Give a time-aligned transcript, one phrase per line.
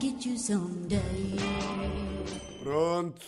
[0.00, 1.36] get you someday.
[2.62, 3.26] Pronto,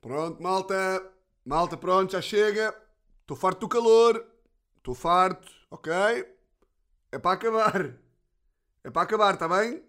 [0.00, 1.02] pronto, malta.
[1.44, 2.74] Malta, pronto, já chega.
[3.20, 4.24] Estou farto do calor.
[4.76, 5.92] Estou farto, ok?
[7.12, 7.94] É para acabar.
[8.84, 9.82] É para acabar, está bem?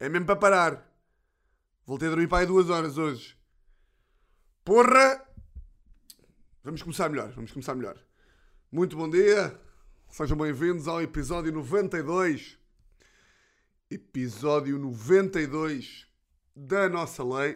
[0.00, 0.92] É mesmo para parar.
[1.84, 3.36] Voltei a dormir para aí duas horas hoje.
[4.64, 5.26] Porra!
[6.62, 7.98] Vamos começar melhor, vamos começar melhor.
[8.70, 9.58] Muito bom dia.
[10.08, 12.61] Sejam bem-vindos ao episódio 92.
[13.92, 16.06] Episódio 92
[16.56, 17.52] da nossa lei.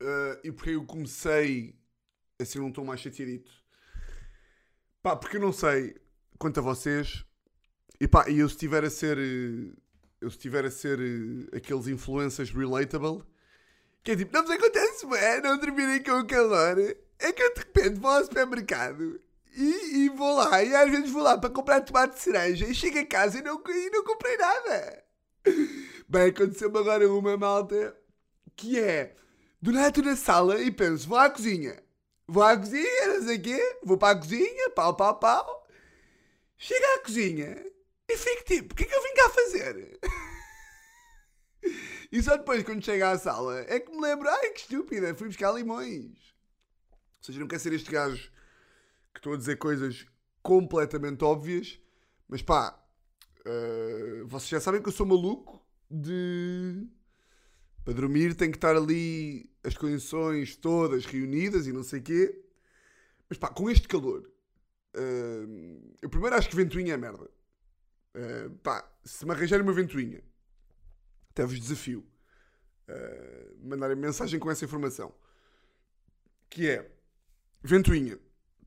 [0.00, 1.74] Uh, e porque eu comecei
[2.38, 3.50] assim num tom mais chateadito.
[5.02, 5.96] Pá, porque eu não sei
[6.38, 7.24] quanto a vocês.
[7.98, 9.16] E pá, eu se estiver a ser.
[9.18, 9.72] eh,
[10.20, 13.22] Eu se estiver a ser eh, aqueles influencers relatable.
[14.02, 16.78] Que é tipo, não vos acontece, ué, não dormirem com o calor.
[17.18, 19.18] É que eu de repente vou ao supermercado
[19.56, 22.74] e, e vou lá, e às vezes vou lá para comprar tomate de cereja e
[22.74, 25.04] chego a casa e não, e não comprei nada.
[26.08, 27.96] Bem, aconteceu-me agora uma malta
[28.56, 29.14] que é
[29.60, 31.82] do nada na sala e penso, vou à cozinha.
[32.26, 35.66] Vou à cozinha, não sei o quê, vou para a cozinha, pau, pau, pau.
[36.56, 37.64] Chego à cozinha
[38.08, 40.00] e fico tipo, o que é que eu vim cá fazer?
[42.12, 45.26] E só depois, quando chego à sala, é que me lembro, ai que estúpida, fui
[45.26, 46.12] buscar limões.
[46.12, 48.30] Ou seja, não quer ser este gajo
[49.14, 50.04] que estou a dizer coisas
[50.42, 51.80] completamente óbvias,
[52.28, 52.78] mas pá,
[53.46, 56.86] eh, vocês já sabem que eu sou maluco de.
[57.84, 62.44] Para dormir tem que estar ali as condições todas reunidas e não sei quê.
[63.28, 64.30] Mas pá, com este calor,
[64.94, 65.46] eh,
[66.02, 67.30] eu primeiro acho que ventoinha é merda.
[68.14, 70.22] Eh, pá, se me arranjarem uma ventoinha,
[71.30, 72.06] até vos desafio
[72.88, 75.14] eh, mandarem mensagem com essa informação.
[76.48, 76.90] Que é
[77.62, 78.18] ventoinha.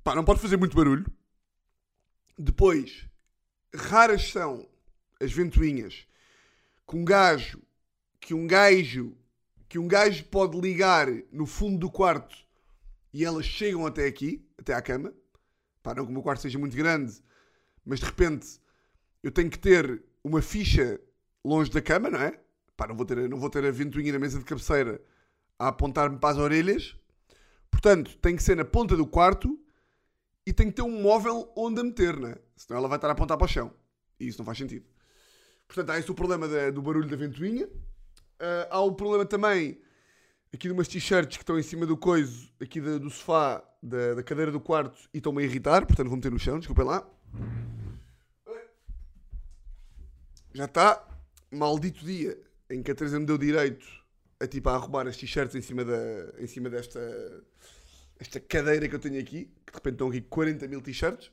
[0.08, 1.06] Pá, não pode fazer muito barulho.
[2.40, 3.06] Depois,
[3.76, 4.66] raras são
[5.20, 6.08] as ventoinhas
[6.88, 7.62] que um gajo,
[8.17, 9.17] que um gajo,
[9.67, 12.38] que um gajo pode ligar no fundo do quarto
[13.12, 15.14] e elas chegam até aqui, até à cama.
[15.84, 17.22] Pá, não que o meu quarto seja muito grande,
[17.84, 18.62] mas de repente
[19.22, 21.02] eu tenho que ter uma ficha
[21.44, 22.40] longe da cama, não é?
[22.78, 25.02] Pá, não vou ter, não vou ter a ventoinha na mesa de cabeceira
[25.60, 26.96] a apontar-me para as orelhas.
[27.70, 29.62] Portanto, tem que ser na ponta do quarto
[30.48, 32.36] e tem que ter um móvel onde a meter, né?
[32.56, 33.74] Senão ela vai estar a apontar para o chão.
[34.18, 34.86] E isso não faz sentido.
[35.68, 37.68] Portanto, há esse o problema da- do barulho da ventoinha.
[38.40, 39.82] Ah, há o problema também
[40.54, 44.14] aqui de umas t-shirts que estão em cima do coiso, aqui da- do sofá, da,
[44.14, 45.86] da cadeira do quarto, e estão-me a irritar.
[45.86, 47.06] Portanto, vou meter no chão, desculpem lá.
[50.54, 51.06] Já está.
[51.52, 53.86] Maldito dia em que a Teresa me deu direito
[54.40, 55.96] a, tipo, a arrumar as t-shirts em cima, da,
[56.40, 57.00] em cima desta
[58.20, 61.32] esta cadeira que eu tenho aqui, que de repente estão aqui 40 mil t-shirts.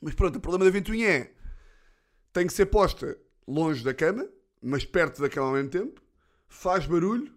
[0.00, 1.32] Mas pronto, o problema da ventoinha é
[2.32, 4.28] tem que ser posta longe da cama,
[4.60, 6.02] mas perto da cama ao mesmo tempo,
[6.48, 7.32] faz barulho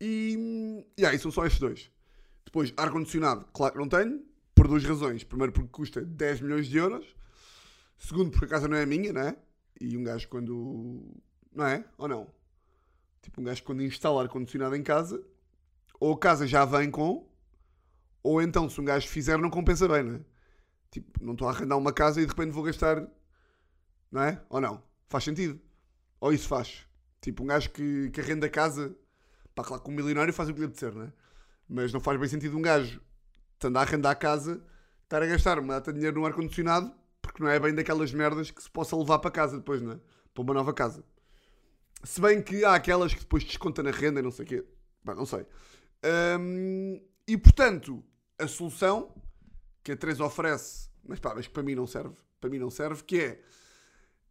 [0.00, 0.84] e.
[0.96, 1.90] E aí, são só estes dois.
[2.44, 4.22] Depois, ar-condicionado, claro que não tenho,
[4.54, 5.24] por duas razões.
[5.24, 7.06] Primeiro, porque custa 10 milhões de euros.
[7.96, 9.36] Segundo, porque a casa não é minha, não é?
[9.80, 11.02] E um gajo quando.
[11.54, 11.84] Não é?
[11.96, 12.30] Ou não?
[13.22, 15.24] Tipo, um gajo quando instala ar-condicionado em casa,
[16.00, 17.31] ou a casa já vem com,
[18.22, 20.20] ou então se um gajo fizer não compensa bem, não é?
[20.90, 23.08] Tipo, não estou a arrendar uma casa e de repente vou gastar,
[24.10, 24.42] não é?
[24.50, 24.82] Ou não?
[25.08, 25.60] Faz sentido?
[26.20, 26.86] Ou isso faz?
[27.20, 28.94] Tipo, um gajo que, que arrenda casa,
[29.54, 31.12] pá, claro que um milionário faz o que lhe apetecer, não é?
[31.68, 33.00] Mas não faz bem sentido um gajo
[33.54, 34.62] estando a arrendar a casa,
[35.04, 38.50] estar a gastar uma data de dinheiro no ar-condicionado, porque não é bem daquelas merdas
[38.50, 40.00] que se possa levar para casa depois, não é?
[40.34, 41.04] Para uma nova casa.
[42.04, 44.64] Se bem que há aquelas que depois desconta na renda e não sei o quê.
[45.04, 45.46] Pá, não sei.
[47.26, 48.04] E portanto,
[48.42, 49.14] a solução
[49.82, 52.70] que a Teresa oferece, mas pá, mas que para mim não serve, para mim não
[52.70, 53.42] serve, que é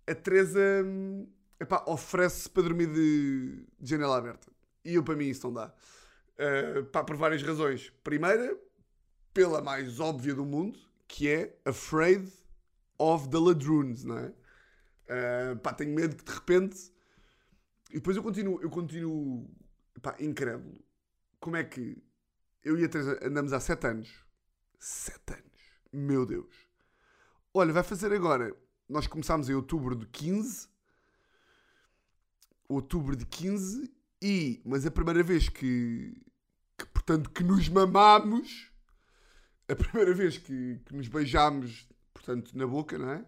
[0.07, 1.27] a Teresa hum,
[1.59, 4.51] epá, oferece para dormir de, de janela aberta.
[4.83, 5.73] E eu para mim isso não dá.
[6.38, 7.91] Uh, pá, por várias razões.
[8.03, 8.57] Primeira,
[9.33, 12.31] pela mais óbvia do mundo, que é afraid
[12.97, 14.28] of the ladroons, não é?
[14.28, 16.91] Uh, pá, tenho medo que de repente.
[17.91, 19.49] E depois eu continuo, eu continuo
[20.02, 20.84] pá, incrédulo.
[21.40, 22.02] Como é que
[22.63, 24.25] eu e a Teresa andamos há 7 anos?
[24.79, 25.61] 7 anos.
[25.91, 26.55] Meu Deus.
[27.53, 28.55] Olha, vai fazer agora.
[28.87, 30.69] Nós começámos em outubro de 15.
[32.67, 33.91] Outubro de 15.
[34.22, 36.13] E, mas a primeira vez que,
[36.78, 38.72] que portanto, que nos mamámos,
[39.67, 43.25] a primeira vez que, que nos beijámos, portanto, na boca, não é?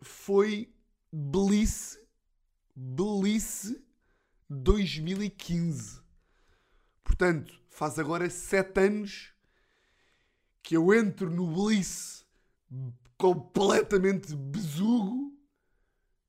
[0.00, 0.72] Foi
[1.12, 1.98] Belice,
[2.74, 3.84] Belice
[4.48, 6.00] 2015.
[7.02, 9.32] Portanto, faz agora 7 anos
[10.62, 12.24] que eu entro no Belice
[13.16, 15.32] completamente besugo,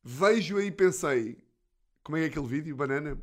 [0.03, 1.37] vejo aí e pensei:
[2.03, 3.21] Como é que é aquele vídeo, banana?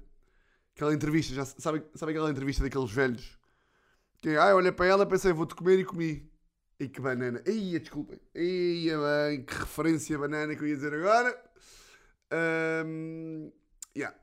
[0.74, 3.38] Aquela entrevista, já sabe, sabe aquela entrevista daqueles velhos?
[4.20, 6.30] Que é, ah, olha para ela, pensei, vou-te comer e comi.
[6.78, 7.42] E que banana.
[7.44, 8.18] Eia, desculpem.
[8.34, 11.50] Eia, bem, que referência banana que eu ia dizer agora.
[12.86, 13.52] Um,
[13.94, 14.16] yeah.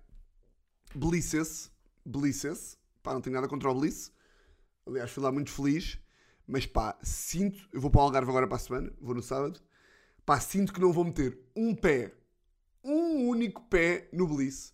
[0.96, 1.72] Belices.
[2.06, 2.78] Belices.
[3.08, 4.12] Pá, não tenho nada contra o Belice.
[4.86, 5.98] Aliás, fui lá muito feliz.
[6.46, 7.66] Mas pá, sinto.
[7.72, 8.92] Eu vou para o Algarve agora para a semana.
[9.00, 9.62] Vou no sábado.
[10.26, 12.14] Pá, sinto que não vou meter um pé.
[12.84, 14.74] Um único pé no Belice.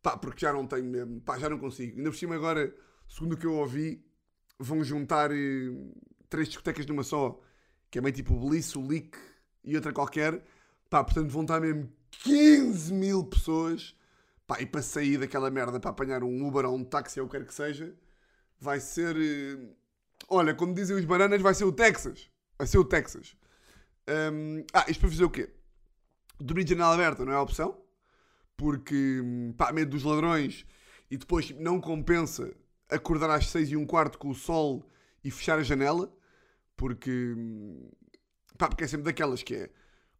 [0.00, 1.20] Pá, porque já não tenho mesmo.
[1.22, 1.96] Pá, já não consigo.
[1.96, 2.72] Ainda por cima agora,
[3.08, 4.06] segundo o que eu ouvi,
[4.56, 5.72] vão juntar eh,
[6.28, 7.40] três discotecas numa só.
[7.90, 9.18] Que é meio tipo o Belice, o Leak
[9.64, 10.44] e outra qualquer.
[10.88, 11.92] Pá, portanto vão estar mesmo
[12.22, 13.96] 15 mil pessoas.
[14.46, 17.30] Pá, e para sair daquela merda, para apanhar um Uber ou um táxi ou o
[17.30, 17.94] que quer que seja,
[18.60, 19.16] vai ser.
[19.16, 19.74] eh,
[20.28, 22.30] Olha, como dizem os bananas, vai ser o Texas.
[22.58, 23.36] Vai ser o Texas.
[24.08, 25.50] Hum, ah, isto para fazer o quê?
[26.40, 27.80] Dormir de janela aberta não é opção.
[28.56, 29.22] Porque,
[29.56, 30.66] pá, medo dos ladrões
[31.10, 32.54] e depois não compensa
[32.90, 34.88] acordar às 6 e um quarto com o sol
[35.24, 36.12] e fechar a janela.
[36.76, 37.34] Porque,
[38.58, 39.70] pá, porque é sempre daquelas que é.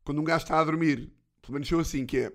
[0.05, 1.13] Quando um gajo está a dormir,
[1.43, 2.33] pelo menos eu assim, que é.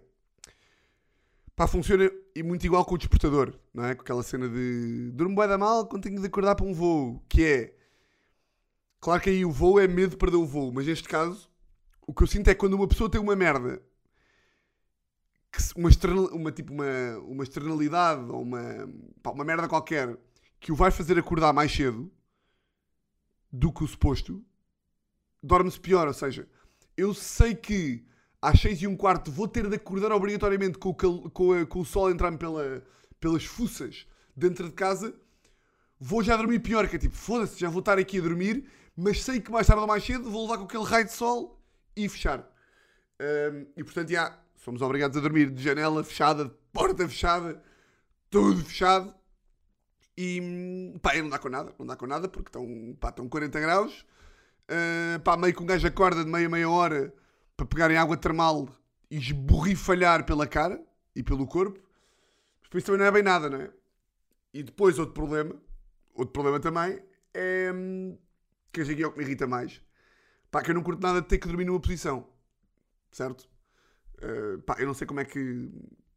[1.60, 3.94] Pá, funciona e muito igual com o despertador, não é?
[3.94, 7.22] Com aquela cena de durmo bem da mal quando tenho de acordar para um voo,
[7.28, 7.76] que é.
[9.02, 11.52] Claro que aí o voo é medo de perder o voo, mas neste caso,
[12.08, 13.84] o que eu sinto é quando uma pessoa tem uma merda,
[15.52, 18.62] que uma, external, uma, tipo uma, uma externalidade ou uma,
[19.22, 20.18] pá, uma merda qualquer
[20.62, 22.10] que o vai fazer acordar mais cedo
[23.52, 24.42] do que o suposto,
[25.44, 26.08] dorme-se pior.
[26.08, 26.48] Ou seja,
[26.96, 28.08] eu sei que
[28.42, 31.66] às 6 e um quarto vou ter de acordar obrigatoriamente com o, cal- com a-
[31.66, 32.84] com o sol entrar-me pela,
[33.20, 34.06] pelas fuças
[34.36, 35.14] dentro de casa,
[36.00, 38.66] vou já dormir pior, que é tipo, foda-se, já vou estar aqui a dormir,
[38.96, 41.62] mas sei que mais tarde ou mais cedo vou levar com aquele raio de sol
[41.96, 42.40] e fechar.
[43.22, 47.62] Hum, e portanto, já, somos obrigados a dormir de janela fechada, de porta fechada,
[48.30, 49.14] tudo fechado.
[50.18, 52.66] E pá, não dá com nada, não dá com nada, porque estão,
[53.10, 54.06] estão 40 graus.
[54.70, 57.14] Uh, pá, meio que um gajo acorda de meia meia hora
[57.60, 58.70] para pegar em água termal
[59.12, 60.82] e esborrifalhar pela cara
[61.14, 61.78] e pelo corpo.
[62.72, 63.70] Mas isso também não é bem nada, não é?
[64.54, 65.56] E depois outro problema,
[66.14, 67.04] outro problema também
[67.34, 68.18] é hum,
[68.72, 69.82] que aqui é o que me irrita mais.
[70.50, 72.28] Pá, que eu não curto nada de ter que dormir numa posição.
[73.12, 73.50] Certo?
[74.24, 75.70] Uh, pá, eu não sei como é que.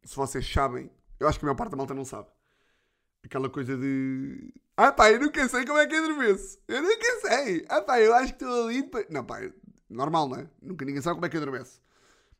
[0.03, 0.89] Se vocês sabem,
[1.19, 2.29] eu acho que a maior parte da malta não sabe.
[3.23, 4.53] Aquela coisa de.
[4.77, 6.57] Ah pá, eu nunca sei como é que adormeço.
[6.67, 7.65] Eu nunca sei.
[7.67, 8.81] Ah pá, eu acho que estou ali.
[8.83, 9.41] depois- Não pá,
[9.93, 10.49] normal, não é?
[10.61, 11.79] Nunca ninguém sabe como é que adormece.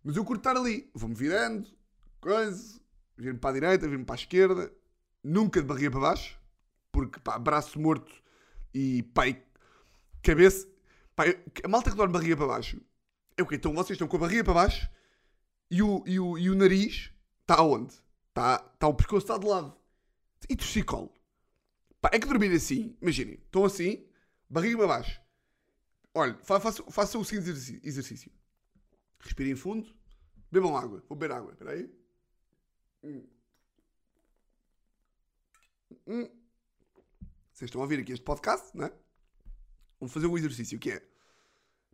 [0.03, 0.89] Mas eu curto estar ali.
[0.93, 1.67] Vou-me virando,
[2.19, 2.79] coisa,
[3.17, 4.71] vir-me para a direita, vir-me para a esquerda.
[5.23, 6.39] Nunca de barriga para baixo.
[6.91, 8.11] Porque pá, braço morto
[8.73, 9.41] e pá, e
[10.21, 10.67] cabeça.
[11.15, 12.81] Pá, eu- a malta que dorme barriga para baixo.
[13.37, 13.55] É o quê?
[13.55, 14.89] Então vocês estão com a barriga para baixo
[15.71, 17.11] e o, e o, e o nariz
[17.41, 17.93] está aonde?
[18.29, 19.75] Está, está o pescoço está de lado.
[20.49, 21.11] E torcicolo.
[22.01, 24.05] Pá, é que dormir assim, imaginem, estão assim,
[24.49, 25.21] barriga para baixo.
[26.13, 27.49] Olha, fa- façam façam o seguinte
[27.83, 28.31] exercício.
[29.19, 29.91] Respirem fundo,
[30.51, 31.03] bebam água.
[31.07, 31.89] Vou beber água, espera aí.
[33.03, 33.27] Hum.
[36.07, 36.29] Hum.
[37.51, 38.93] Vocês estão a ouvir aqui este podcast, não é?
[39.99, 41.07] Vamos fazer um exercício que é.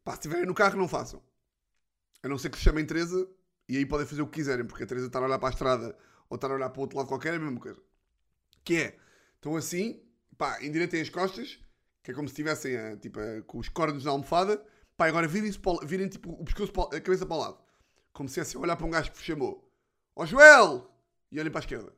[0.03, 1.23] Pá, se estiverem no carro, não façam.
[2.23, 3.29] A não ser que se chamem Teresa
[3.67, 5.51] e aí podem fazer o que quiserem, porque a Teresa está a olhar para a
[5.51, 5.97] estrada
[6.29, 7.81] ou está a olhar para o outro lado qualquer, é a mesma coisa.
[8.63, 8.99] Que é,
[9.35, 10.01] estão assim,
[10.37, 11.59] pá, endireitem as costas,
[12.03, 14.63] que é como se estivessem a, tipo, a- com os cornos na almofada,
[14.97, 17.59] pá, agora virem-se virem tipo, o pescoço, para a cabeça para o lado.
[18.13, 19.71] Como se fossem a olhar para um gajo que vos chamou.
[20.15, 20.89] Ó Joel!
[21.31, 21.93] E olhem para a esquerda.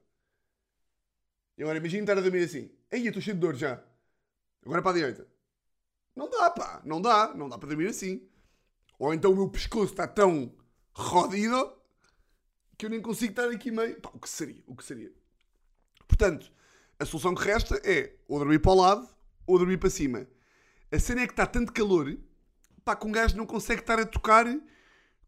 [1.57, 2.71] E agora imagina estar a dormir assim.
[2.91, 3.81] Ei, eu estou cheio de dor já.
[4.65, 5.27] Agora para a direita.
[6.15, 6.81] Não dá, pá.
[6.83, 7.33] Não dá.
[7.33, 8.27] Não dá para dormir assim.
[8.99, 10.53] Ou então o meu pescoço está tão
[10.93, 11.73] rodido
[12.77, 13.99] que eu nem consigo estar aqui meio.
[14.01, 14.63] Pá, o que seria?
[14.67, 15.11] O que seria?
[16.07, 16.51] Portanto,
[16.99, 19.09] a solução que resta é ou dormir para o lado
[19.51, 20.27] ou dormir para cima.
[20.91, 22.17] A cena é que está tanto calor
[22.83, 24.45] pá, que um gajo não consegue estar a tocar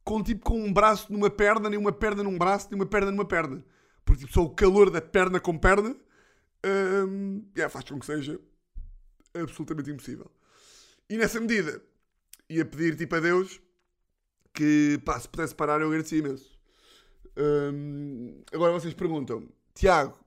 [0.04, 3.12] com tipo com um braço numa perna, nem uma perna num braço, nem uma perna
[3.12, 3.64] numa perna.
[4.04, 5.96] Porque tipo, só o calor da perna com perna
[7.08, 8.40] hum, yeah, faz com que seja
[9.34, 10.30] absolutamente impossível.
[11.10, 11.82] E nessa medida,
[12.50, 13.62] ia pedir tipo a Deus
[14.54, 16.60] que pá, se pudesse parar eu agradecia imenso.
[17.38, 20.18] Hum, agora vocês perguntam Tiago,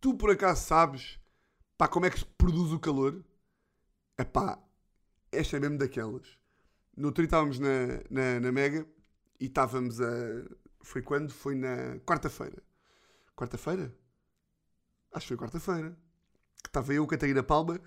[0.00, 1.18] tu por acaso sabes
[1.76, 3.24] pá, como é que se produz o calor?
[4.18, 4.58] Epá,
[5.30, 6.36] esta é mesmo daquelas.
[6.96, 8.84] No outro estávamos na, na, na Mega
[9.40, 10.08] e estávamos a.
[10.82, 11.32] Foi quando?
[11.32, 12.60] Foi na quarta-feira.
[13.36, 13.94] Quarta-feira?
[15.12, 15.96] Acho que foi quarta-feira.
[16.62, 17.80] Que estava eu, Catarina Palma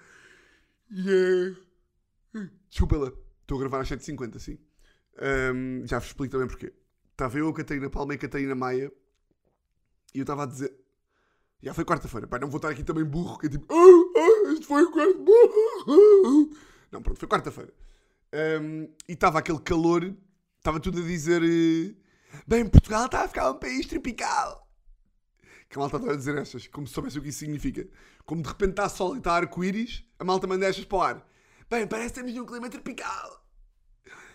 [0.90, 2.42] e a.
[2.70, 3.12] Desculpa lá,
[3.42, 4.58] estou a gravar às 7h50, sim.
[5.18, 6.74] Ahm, já vos explico também porquê.
[7.12, 8.92] Estava eu, Catarina Palma e Catarina Maia
[10.14, 10.74] E eu estava a dizer.
[11.62, 13.68] Já foi quarta-feira, pá, não vou estar aqui também burro, que é tipo.
[13.72, 14.01] Isto
[14.72, 15.20] foi quarta
[16.92, 17.74] Não, pronto, foi quarta-feira.
[18.34, 20.16] Um, e estava aquele calor,
[20.58, 21.42] estava tudo a dizer.
[21.44, 21.96] eh,
[22.48, 24.68] Bem, Portugal está a ficar um país tropical.
[25.70, 27.88] Que a malta está a dizer estas, como se soubesse o que isso significa.
[28.26, 31.28] Como de repente está sol e está arco-íris, a malta manda estas para o ar.
[31.70, 33.46] Bem, parece que estamos num clima tropical.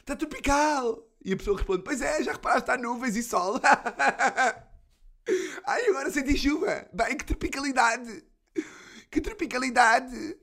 [0.01, 1.07] Está tropical.
[1.25, 3.61] E a pessoa responde: Pois é, já reparaste, está nuvens e sol.
[5.67, 6.87] Ai, agora senti chuva.
[6.93, 8.25] Bem, que tropicalidade.
[9.17, 10.37] Que tropicalidade.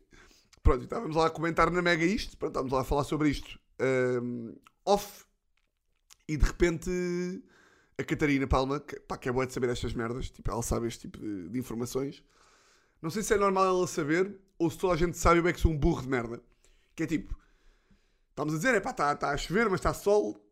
[0.64, 2.36] Pronto, estávamos lá a comentar na Mega isto.
[2.36, 3.60] Pronto, estávamos lá a falar sobre isto.
[3.80, 5.26] ahm, off.
[6.28, 6.90] E de repente
[8.00, 10.88] a Catarina Palma, que, pá, que é boa de saber estas merdas, tipo, ela sabe
[10.88, 12.24] este tipo de, de informações.
[13.00, 15.54] Não sei se é normal ela saber ou se toda a gente sabe eu é
[15.54, 16.42] que sou um burro de merda.
[16.96, 17.38] Que é tipo,
[18.32, 20.44] estamos a dizer, é pá, está tá a chover, mas está sol.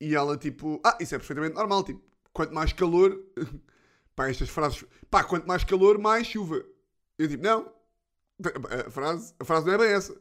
[0.00, 2.00] E ela tipo, ah, isso é perfeitamente normal, tipo,
[2.32, 3.14] quanto mais calor,
[4.16, 6.71] pá, estas frases, pá, quanto mais calor, mais chuva.
[7.22, 7.72] Eu tipo, não,
[8.86, 10.20] a frase, a frase não é bem essa.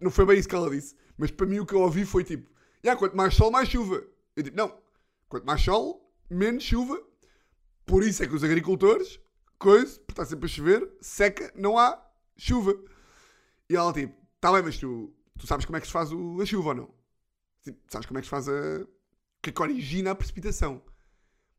[0.00, 0.96] Não foi bem isso que ela disse.
[1.16, 2.50] Mas para mim o que eu ouvi foi tipo,
[2.84, 4.02] yeah, quanto mais sol, mais chuva.
[4.36, 4.76] Eu digo, não,
[5.28, 7.00] quanto mais sol, menos chuva.
[7.86, 9.20] Por isso é que os agricultores,
[9.58, 12.02] coisa, porque está sempre a chover, seca, não há
[12.36, 12.74] chuva.
[13.68, 16.40] E ela tipo, tá bem, mas tu, tu sabes como é que se faz o-
[16.40, 16.94] a chuva ou não?
[17.62, 18.86] Tipo, sabes como é que se faz a.
[19.42, 20.82] Que é que origina a precipitação?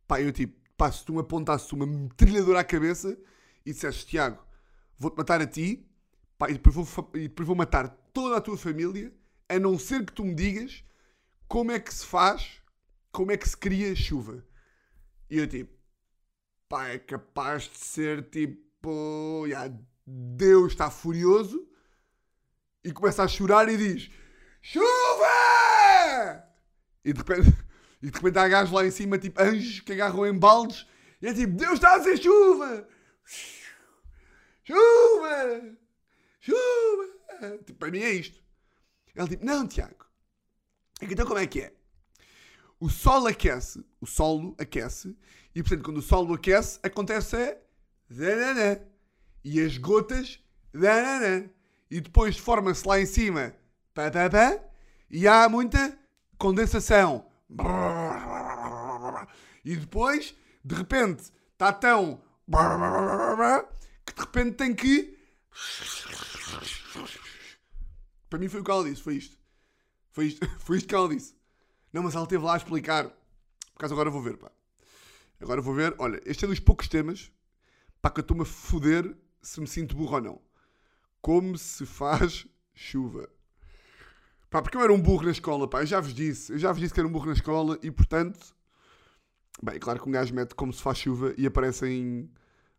[0.08, 3.18] Pá, eu tipo, pá, se tu me apontasses uma metralhadora à cabeça
[3.66, 4.45] e dissesses, Tiago,
[4.98, 5.88] vou-te matar a ti,
[6.38, 9.14] pá, e depois, vou, e depois vou matar toda a tua família,
[9.48, 10.84] a não ser que tu me digas
[11.48, 12.62] como é que se faz,
[13.12, 14.44] como é que se cria chuva.
[15.30, 15.74] E eu tipo,
[16.68, 19.46] pá, é capaz de ser tipo,
[20.06, 21.68] Deus está furioso
[22.84, 24.10] e começa a chorar e diz,
[24.62, 24.86] chuva!
[27.04, 27.58] E de repente,
[28.02, 30.88] e de repente há gajos lá em cima, tipo anjos que agarram em baldes
[31.22, 32.88] e é tipo, Deus está a fazer chuva!
[35.26, 35.78] Chuva!
[36.40, 37.58] Chuva!
[37.66, 38.40] Tipo, para mim é isto.
[39.16, 40.06] Ele tipo, não, Tiago.
[41.02, 41.74] É Então como é que é?
[42.80, 45.18] O sol aquece, o solo aquece,
[45.54, 47.58] e portanto quando o solo aquece, acontece a
[48.10, 48.80] dananã.
[49.44, 50.40] E as gotas.
[51.90, 53.54] E depois forma-se lá em cima,
[55.10, 55.98] e há muita
[56.38, 57.26] condensação.
[59.64, 62.22] E depois, de repente, está tão
[64.06, 65.15] que de repente tem que.
[68.30, 69.38] Para mim foi o que ela disse, foi isto.
[70.12, 71.36] Foi isto, foi isto que ela disse.
[71.92, 73.06] Não, mas ela esteve lá a explicar.
[73.06, 74.52] Por acaso agora vou ver, pá.
[75.40, 75.96] Agora vou ver.
[75.98, 77.32] Olha, este é dos poucos temas
[78.02, 80.42] pá, que eu estou-me a foder se me sinto burro ou não.
[81.22, 83.30] Como se faz chuva.
[84.50, 85.82] Pá, porque eu era um burro na escola, pá.
[85.82, 86.54] Eu já vos disse.
[86.54, 88.56] Eu já vos disse que era um burro na escola e, portanto...
[89.64, 92.30] Bem, claro que um gajo mete como se faz chuva e aparecem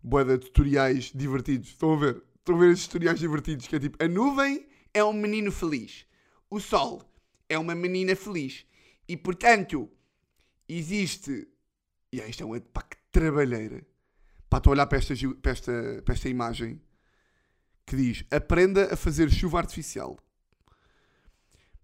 [0.02, 1.68] boeda tutoriais divertidos.
[1.68, 2.23] Estão a ver?
[2.46, 4.00] Estão a ver esses tutoriais divertidos que é tipo...
[4.00, 6.06] A nuvem é um menino feliz.
[6.48, 7.02] O sol
[7.48, 8.64] é uma menina feliz.
[9.08, 9.90] E, portanto,
[10.68, 11.48] existe...
[12.12, 12.60] E yeah, isto é uma...
[12.60, 13.84] Pá, que trabalheira.
[14.48, 16.80] Pá, estou a olhar para esta, para esta, para esta imagem
[17.84, 20.16] que diz aprenda a fazer chuva artificial.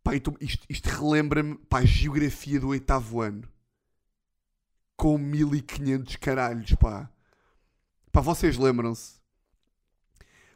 [0.04, 3.48] Pá, então isto, isto relembra-me pá, a geografia do oitavo ano.
[4.96, 7.10] Com 1500 caralhos, pá.
[8.12, 9.21] Pá, vocês lembram-se?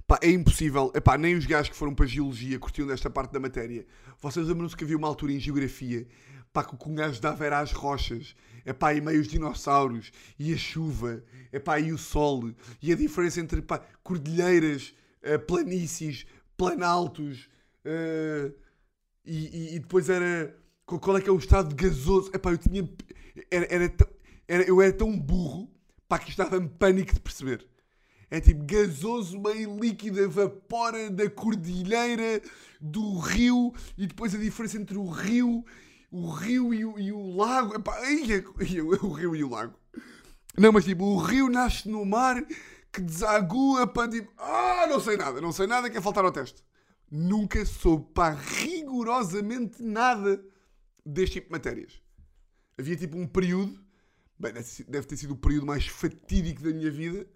[0.06, 0.92] Pá, é impossível.
[0.94, 3.84] Epá, nem os gajos que foram para geologia curtiam desta parte da matéria.
[4.20, 6.06] Vocês lembram-se que havia uma altura em geografia
[6.52, 8.34] pá, que o que um gajo dava era as rochas,
[8.64, 11.22] epá, e meio os dinossauros, e a chuva,
[11.52, 16.24] epá, e o sol, e a diferença entre pá, cordilheiras, eh, planícies,
[16.56, 17.46] planaltos,
[17.84, 18.52] eh,
[19.24, 22.30] e, e- e depois era qual é que é o estado gasoso.
[22.32, 22.88] Epá, eu tinha.
[23.50, 23.94] Era, era,
[24.48, 25.68] era- eu era tão burro
[26.08, 27.66] pá, que isto dava-me pânico de perceber.
[28.30, 32.42] É tipo gasoso, meio líquido, evapora da cordilheira,
[32.80, 35.64] do rio, e depois a diferença entre o rio,
[36.10, 37.74] o rio e o, e o lago.
[37.76, 39.74] Epá, ai, é- ai, o rio e o lago.
[40.58, 42.44] Não, mas tipo, o rio nasce no mar
[42.92, 44.32] que desagua para tipo.
[44.38, 46.64] Ah, não sei nada, não sei nada, quer faltar ao teste.
[47.10, 50.42] Nunca soube, pá, rigorosamente nada
[51.04, 52.00] deste tipo de matérias.
[52.78, 53.78] Havia tipo um período,
[54.38, 54.52] bem,
[54.88, 57.26] deve ter sido o período mais fatídico da minha vida.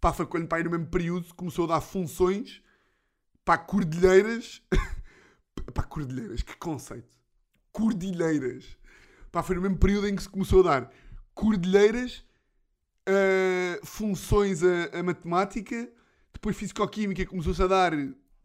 [0.00, 2.62] Pá, quando, pá, aí no mesmo período começou a dar funções
[3.44, 4.62] para cordilheiras.
[5.74, 7.08] pá, cordilheiras, que conceito.
[7.72, 8.78] Cordilheiras.
[9.30, 10.92] Pá, foi no mesmo período em que se começou a dar
[11.34, 12.24] cordilheiras,
[13.06, 15.90] ah, funções a, a matemática,
[16.32, 17.92] depois fisicoquímica começou-se a dar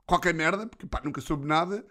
[0.06, 1.86] qualquer merda, porque pá, nunca soube nada.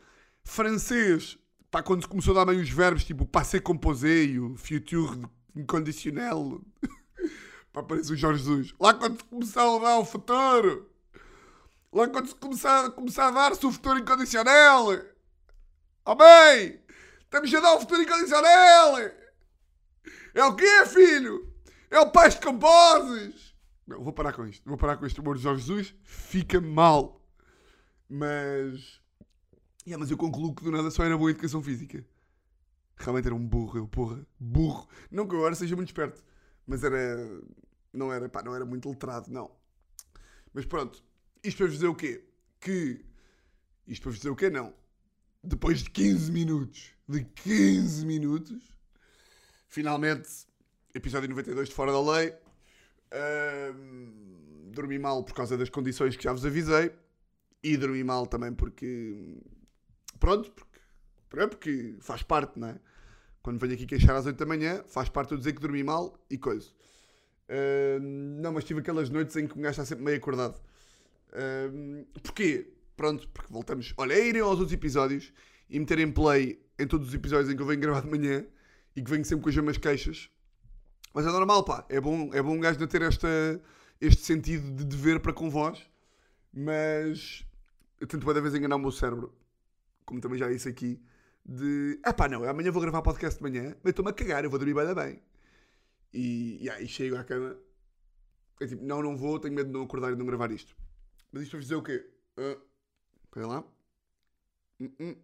[0.45, 1.39] Francês,
[1.71, 5.19] pá, quando se começou a dar meio os verbos, tipo passé composé e o futur
[5.57, 6.61] inconditionnel.
[7.75, 8.73] Pá, parece o Jorge Jesus.
[8.79, 10.89] Lá quando se começar a dar o futuro.
[11.93, 14.87] Lá quando se começar, começar a dar-se o futuro incondicional.
[16.17, 16.81] Bem!
[17.21, 18.97] Estamos a dar o futuro incondicional!
[20.35, 21.53] É o quê, filho?
[21.91, 23.53] É o pai de composes!
[23.89, 24.63] Não, vou parar com isto.
[24.69, 25.95] Vou parar com este humor de Jorge Jesus.
[26.05, 27.21] Fica mal.
[28.09, 29.01] Mas...
[29.85, 32.07] Yeah, mas eu concluo que do nada só era boa educação física.
[32.97, 34.25] Realmente era um burro, eu, porra.
[34.39, 34.89] Burro.
[35.11, 36.23] Não que eu agora seja muito esperto.
[36.67, 37.19] Mas era...
[37.95, 39.51] Não era, pá, não era muito letrado, não.
[40.53, 41.03] Mas pronto.
[41.43, 42.25] Isto para vos dizer o quê?
[42.61, 43.05] Que...
[43.87, 44.51] Isto para vos dizer o quê?
[44.51, 44.75] Não.
[45.43, 46.93] Depois de 15 minutos.
[47.09, 48.63] De 15 minutos.
[49.69, 50.29] Finalmente,
[50.95, 52.35] episódio 92 de Fora da Lei.
[54.73, 56.93] Dormi mal por causa das condições que já vos avisei.
[57.63, 59.41] E dormi mal também porque.
[60.19, 60.81] Pronto, porque,
[61.49, 62.81] porque faz parte, não é?
[63.43, 66.19] Quando venho aqui queixar às 8 da manhã, faz parte eu dizer que dormi mal
[66.31, 66.71] e coisa.
[67.49, 70.61] Ahm, não, mas tive aquelas noites em que o gajo está sempre meio acordado.
[71.33, 72.73] Ahm, porquê?
[72.97, 73.93] Pronto, porque voltamos.
[73.97, 75.33] Olha, é irem aos outros episódios
[75.69, 78.45] e meterem play em todos os episódios em que eu venho gravar de manhã
[78.97, 80.31] e que venho sempre com as mesmas queixas.
[81.13, 81.85] Mas é normal, pá.
[81.89, 83.29] É bom, é bom um gajo não ter esta,
[84.01, 85.81] este sentido de dever para com vós.
[86.53, 87.45] Mas
[88.01, 89.35] eu tento cada vez enganar o meu cérebro,
[90.05, 91.01] como também já disse aqui,
[91.45, 94.51] de ah pá, não, amanhã vou gravar podcast de manhã, mas estou-me a cagar, eu
[94.51, 95.23] vou dormir bem, bem.
[96.15, 97.59] E, e aí chego à cama,
[98.61, 100.77] é tipo, não, não vou, tenho medo de não acordar e de não gravar isto.
[101.33, 102.09] Mas isto para dizer o quê?
[102.39, 103.65] Uh, lá.
[104.81, 105.17] Hum, hum.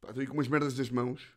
[0.00, 1.36] Pá, estou aí com umas merdas das mãos.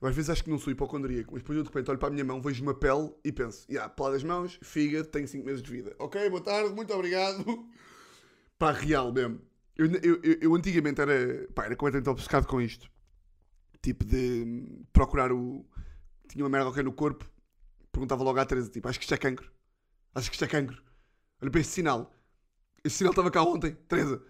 [0.00, 2.08] Eu às vezes acho que não sou hipocondríaco, mas depois eu de repente olho para
[2.08, 5.46] a minha mão, vejo uma pele e penso, yeah, pela das mãos, fígado, tenho 5
[5.46, 5.94] meses de vida.
[5.98, 7.44] Ok, boa tarde, muito obrigado.
[8.58, 9.40] Pá, real mesmo.
[9.76, 12.88] Eu, eu, eu, eu antigamente era, pá, era completamente obcecado com isto.
[13.84, 15.62] Tipo de procurar o...
[16.26, 17.28] Tinha uma merda qualquer no corpo,
[17.92, 19.52] perguntava logo à Teresa, tipo, acho que isto é cancro.
[20.14, 20.82] Acho que isto é cancro.
[21.42, 22.10] Olha para este sinal.
[22.82, 23.74] Este sinal estava cá ontem.
[23.86, 24.22] Teresa,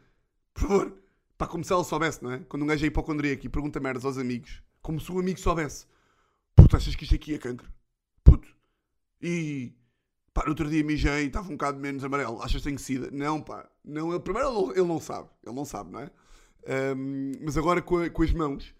[0.53, 0.99] por favor.
[1.38, 2.40] Pá, como se ela soubesse, não é?
[2.49, 5.87] Quando um gajo é hipocondríaco e pergunta merdas aos amigos, como se o amigo soubesse.
[6.57, 7.73] Puto, achas que isto aqui é cancro?
[8.25, 8.49] Puto.
[9.23, 9.73] E.
[10.33, 12.43] Pá, no outro dia mijei e estava um bocado menos amarelo.
[12.43, 13.09] Achas que tenho sida?
[13.12, 13.71] Não, pá.
[13.85, 15.29] Não, ele, primeiro ele não, ele não sabe.
[15.45, 16.11] Ele não sabe, não é?
[16.67, 18.75] Ahm, mas agora com, a- com as mãos,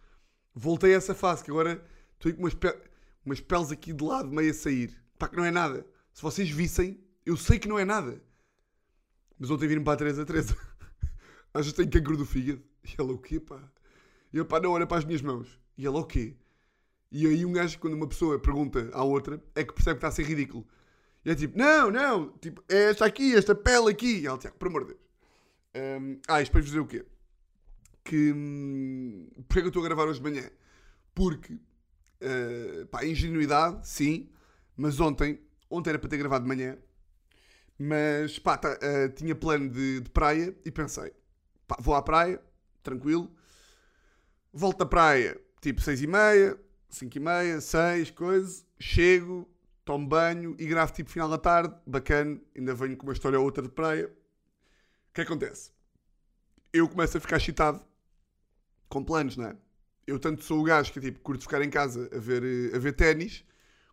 [0.55, 2.79] voltei a essa fase que agora estou aí com umas, pe-
[3.25, 4.97] umas peles aqui de lado meio a sair.
[5.19, 5.87] Pá, que não é nada.
[6.13, 8.23] Se vocês vissem, eu sei que não é nada.
[9.39, 10.57] Mas ontem viram para a Teresa, Teresa.
[11.53, 12.63] Achas que tenho cancro do fígado?
[12.85, 13.61] E ela, o quê, pá?
[14.33, 15.59] E eu, pá, não, olha para as minhas mãos.
[15.77, 16.37] E ela, o quê?
[17.11, 20.09] E aí um gajo, quando uma pessoa pergunta à outra, é que percebe que está
[20.09, 20.67] a ser ridículo.
[21.25, 24.19] E é tipo, não, não, tipo, é esta aqui, esta pele aqui.
[24.21, 25.01] E ela, Tiago, por amor de Deus.
[25.77, 27.05] Hum, ah, isto para vos dizer o quê?
[28.05, 30.51] Que, hum, porque é que eu estou a gravar hoje de manhã?
[31.15, 34.29] Porque, uh, pá, ingenuidade, sim,
[34.77, 35.41] mas ontem,
[35.71, 36.77] ontem era para ter gravado de manhã,
[37.79, 41.13] mas, pá, tá, uh, tinha plano de, de praia e pensei,
[41.67, 42.41] pá, vou à praia,
[42.83, 43.35] tranquilo,
[44.53, 49.49] volto da praia, tipo 6 e meia, 5 e meia, 6, coisa, chego,
[49.85, 53.45] tomo banho e gravo tipo final da tarde, bacana, ainda venho com uma história ou
[53.45, 54.07] outra de praia.
[55.11, 55.71] O que acontece?
[56.73, 57.85] Eu começo a ficar excitado
[58.95, 59.57] com planos, não é?
[60.07, 62.79] Eu tanto sou o gajo que tipo, curto ficar em casa a ver, eh, a
[62.79, 63.45] ver ténis,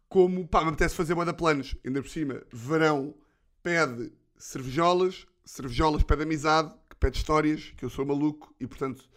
[0.07, 1.75] como pá, me apetece fazer moda planos.
[1.85, 3.15] Ainda por cima, verão
[3.63, 9.09] pede cervejolas, cervejolas pede amizade, que pede histórias, que eu sou maluco e portanto.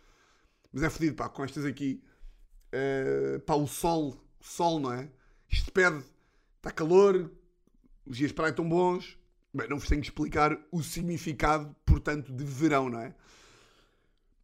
[0.73, 2.03] Mas é fodido, pá, com estas aqui.
[2.73, 5.11] eh, pá, o sol, o sol, não é?
[5.51, 6.03] Isto pede,
[6.57, 7.31] está calor,
[8.07, 9.19] os dias de praia estão bons.
[9.53, 13.15] Bem, não vos tenho que explicar o significado, portanto, de verão, não é?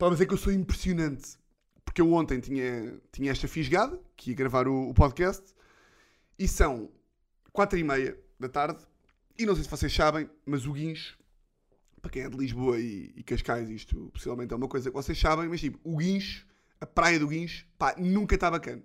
[0.01, 1.37] Pá, mas é que eu sou impressionante.
[1.85, 5.45] Porque eu ontem tinha, tinha esta fisgada, que ia gravar o, o podcast,
[6.39, 6.91] e são
[7.53, 8.83] quatro e meia da tarde,
[9.39, 11.19] e não sei se vocês sabem, mas o guincho,
[12.01, 15.21] para quem é de Lisboa e, e Cascais, isto possivelmente é uma coisa que vocês
[15.21, 16.47] sabem, mas tipo, o guincho,
[16.81, 18.83] a praia do guincho, pá, nunca está bacana.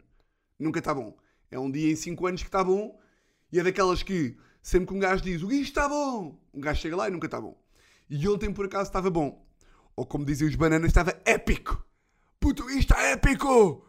[0.59, 1.17] Nunca está bom.
[1.49, 2.99] É um dia em 5 anos que está bom,
[3.53, 6.81] e é daquelas que, sempre que um gajo diz, o guincho está bom, um gajo
[6.81, 7.57] chega lá e nunca está bom.
[8.09, 9.44] E ontem, por acaso, estava bom.
[9.95, 11.85] Ou como dizem os bananas, estava épico.
[12.39, 13.85] Puto, o guincho está épico!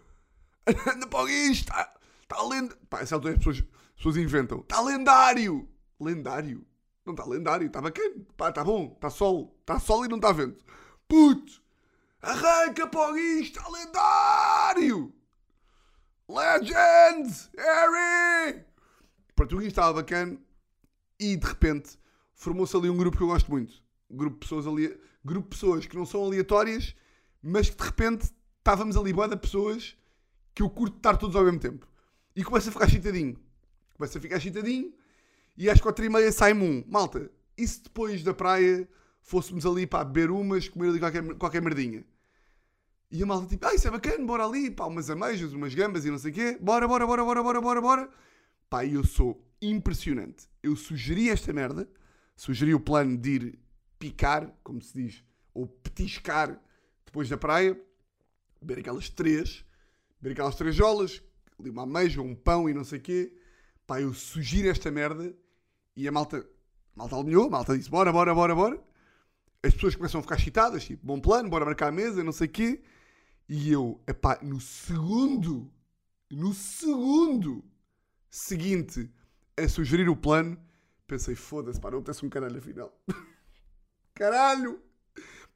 [0.67, 2.77] Anda para o guincho, está, está lendo.
[2.89, 4.61] Pá, essa altura as pessoas, as pessoas inventam.
[4.61, 5.69] Está lendário!
[6.01, 6.67] Lendário?
[7.05, 8.15] Não está lendário, está bacana.
[8.37, 9.57] Pá, está bom, está sol.
[9.61, 10.65] Está sol e não está vento.
[11.09, 11.63] Puto!
[12.23, 15.15] Arranca para está lendário!
[16.29, 17.51] Legend!
[17.57, 18.65] Harry!
[19.39, 20.39] Guincho estava bacana
[21.21, 21.99] e de repente
[22.35, 23.83] formou-se ali um grupo que eu gosto muito.
[24.11, 26.95] Um grupo de pessoas ali, grupo de pessoas que não são aleatórias,
[27.43, 29.97] mas que de repente estávamos ali boa de pessoas
[30.55, 31.87] que eu curto estar todos ao mesmo tempo.
[32.35, 33.39] e começo a ficar chitadinho.
[33.95, 34.93] Começo a ficar chitadinho
[35.57, 36.85] e às quatro e meia sai-me um.
[36.87, 38.89] Malta, e se depois da praia
[39.23, 42.05] fôssemos ali para beber umas, comer ali qualquer, qualquer merdinha?
[43.11, 46.05] E a malta tipo, ah, isso é bacana, bora ali, pá, umas ameijas, umas gambas
[46.05, 46.59] e não sei o quê.
[46.61, 48.11] Bora, bora, bora, bora, bora, bora, bora.
[48.69, 50.49] Pá, eu sou impressionante.
[50.63, 51.89] Eu sugeri esta merda,
[52.37, 53.59] sugeri o plano de ir
[54.07, 56.61] picar, como se diz, ou petiscar
[57.05, 57.79] depois da praia,
[58.61, 59.65] beber aquelas três,
[60.21, 61.23] beber aquelas três jolas,
[61.59, 63.37] ali uma ameixa, um pão e não sei o quê.
[63.85, 65.35] Pá, eu sugiro esta merda
[65.97, 66.39] e a malta,
[66.95, 68.85] a malta alinhou, a malta disse, bora, bora, bora, bora.
[69.63, 72.47] As pessoas começam a ficar excitadas, tipo, bom plano, bora marcar a mesa, não sei
[72.47, 72.83] o quê.
[73.49, 75.73] E eu, epá, no segundo,
[76.31, 77.65] no segundo
[78.31, 79.11] seguinte
[79.57, 80.57] a sugerir o plano,
[81.09, 82.97] pensei, foda-se, pá, não apetece um caralho afinal.
[84.17, 84.83] caralho!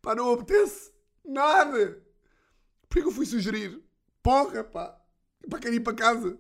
[0.01, 0.93] Pá, não apetece
[1.25, 2.01] nada!
[2.89, 3.83] Porquê que eu fui sugerir?
[4.23, 4.97] Porra, pá!
[5.49, 6.39] Pá, quero ir para casa.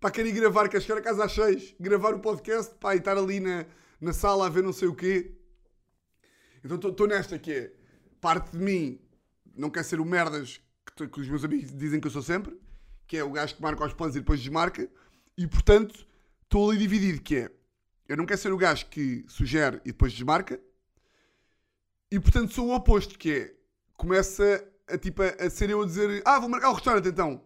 [0.00, 2.98] Pá, quero ir gravar, quero chegar a casa às seis, gravar o podcast, pá, e
[2.98, 3.66] estar ali na,
[4.00, 5.36] na sala a ver não sei o quê.
[6.64, 7.72] Então estou nesta que é,
[8.20, 8.98] parte de mim
[9.54, 10.60] não quer ser o merdas
[10.96, 12.58] que, que os meus amigos dizem que eu sou sempre,
[13.06, 14.88] que é o gajo que marca os planos e depois desmarca,
[15.36, 16.06] e portanto
[16.42, 17.50] estou ali dividido, que é,
[18.08, 20.58] eu não quero ser o gajo que sugere e depois desmarca,
[22.10, 23.54] e portanto sou o oposto, que é,
[23.96, 27.42] começa a, tipo, a ser eu a dizer, ah, vou marcar o restaurante então,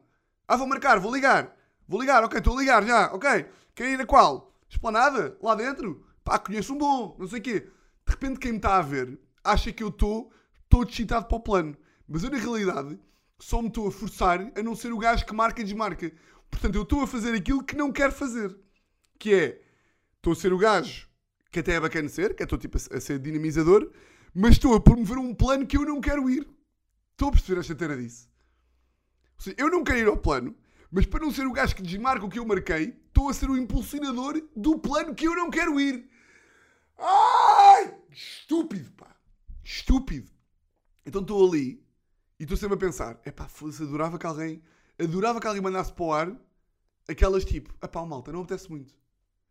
[0.48, 1.54] ah, vou marcar, vou ligar,
[1.86, 4.54] vou ligar, ok, estou a ligar já, ok, quer ir a qual?
[4.68, 5.36] Esplanada?
[5.42, 6.06] Lá dentro?
[6.22, 7.60] Pá, conheço um bom, não sei o quê.
[7.60, 10.32] De repente quem me está a ver acha que eu estou
[10.68, 11.76] todo excitado para o plano.
[12.08, 12.98] Mas eu, na realidade,
[13.38, 16.12] só me estou a forçar a não ser o gajo que marca e desmarca.
[16.50, 18.56] Portanto, eu estou a fazer aquilo que não quero fazer.
[19.18, 19.62] Que é,
[20.16, 21.08] estou a ser o gajo
[21.50, 23.88] que até é bacana ser, que estou tipo a, a ser dinamizador,
[24.34, 26.48] mas estou a promover um plano que eu não quero ir.
[27.12, 28.28] Estou a perceber a chateira disso.
[29.38, 30.54] Seja, eu não quero ir ao plano,
[30.90, 33.48] mas para não ser o gajo que desmarca o que eu marquei, estou a ser
[33.48, 36.08] o impulsionador do plano que eu não quero ir.
[36.98, 37.94] Ai!
[38.10, 39.14] Estúpido, pá.
[39.62, 40.30] Estúpido.
[41.06, 41.84] Então estou ali
[42.38, 43.48] e estou sempre a pensar: é pá,
[43.80, 44.62] adorava que alguém,
[44.98, 46.36] adorava que alguém mandasse para o ar
[47.08, 48.94] aquelas tipo: é pá, malta, não apetece muito.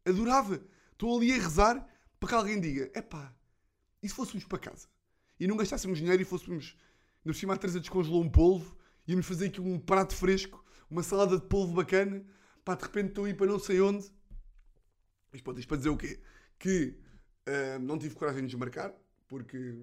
[0.06, 0.62] Adorava.
[0.91, 1.88] Estou ali a rezar
[2.19, 3.34] para que alguém diga: é pá,
[4.04, 4.88] e se fôssemos para casa
[5.39, 6.78] e não gastássemos dinheiro e fôssemos,
[7.26, 11.39] no cima a Teresa descongelou um polvo, íamos fazer aqui um prato fresco, uma salada
[11.39, 12.24] de polvo bacana,
[12.63, 14.12] pá, de repente estou a ir para não sei onde.
[15.34, 16.22] Isto pode isto para dizer o quê?
[16.60, 17.02] Que
[17.46, 18.94] Uh, não tive coragem de desmarcar,
[19.28, 19.76] porque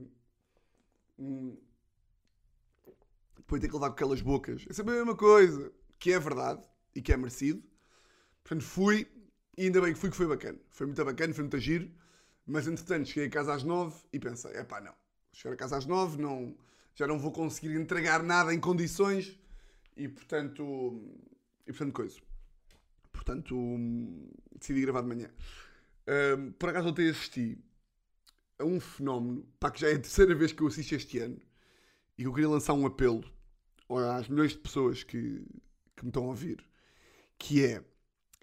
[1.19, 1.59] hum,
[3.37, 4.65] depois ter que levar com aquelas bocas.
[4.69, 7.63] É sempre a mesma coisa, que é verdade e que é merecido.
[8.43, 9.07] Portanto, fui
[9.59, 10.59] e ainda bem que fui, que foi bacana.
[10.71, 11.91] Foi muito bacana, foi muito giro.
[12.51, 14.93] Mas entretanto, cheguei a casa às nove e pensei: é pá, não.
[15.33, 16.57] Chegar a casa às nove, não,
[16.97, 19.39] já não vou conseguir entregar nada em condições
[19.97, 21.01] e portanto.
[21.65, 22.19] E portanto, coisa.
[23.13, 23.57] Portanto,
[24.59, 25.31] decidi gravar de manhã.
[26.09, 27.57] Um, por acaso ontem assisti
[28.59, 31.41] a um fenómeno, pá, que já é a terceira vez que eu assisto este ano,
[32.19, 33.25] e eu queria lançar um apelo
[34.17, 35.47] às milhões de pessoas que,
[35.97, 36.65] que me estão a ouvir,
[37.39, 37.85] que é,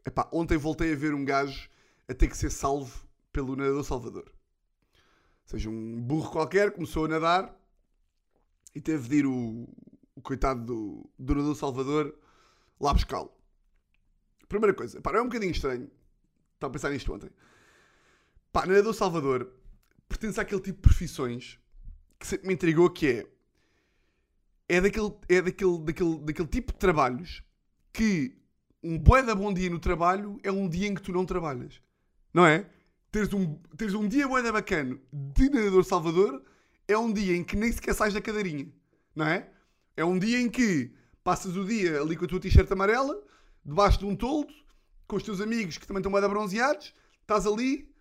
[0.06, 1.70] epá, ontem voltei a ver um gajo
[2.08, 3.07] a ter que ser salvo
[3.38, 4.26] pelo nadador Salvador.
[4.26, 7.56] Ou seja, um burro qualquer começou a nadar
[8.74, 9.70] e teve de ir o,
[10.16, 12.20] o coitado do, do nadador Salvador
[12.80, 13.32] lá buscá-lo.
[14.50, 15.88] Primeira coisa, pá, é um bocadinho estranho.
[16.56, 17.30] Estava a pensar nisto ontem.
[18.52, 19.54] Pá, nadador Salvador
[20.10, 21.60] pertence àquele tipo de profissões
[22.18, 23.28] que sempre me intrigou que é
[24.68, 27.44] é daquele, é daquele, daquele, daquele tipo de trabalhos
[27.94, 28.36] que
[28.84, 31.80] um bué da bom dia no trabalho é um dia em que tu não trabalhas.
[32.34, 32.68] Não é?
[33.18, 36.44] Teres um, teres um dia bué bacana de nadador Salvador
[36.88, 38.72] é um dia em que nem sequer sais da cadeirinha.
[39.16, 39.50] Não é?
[39.96, 43.20] É um dia em que passas o dia ali com a tua t-shirt amarela,
[43.66, 44.54] debaixo de um toldo,
[45.08, 47.92] com os teus amigos que também estão mais bronzeados, estás ali,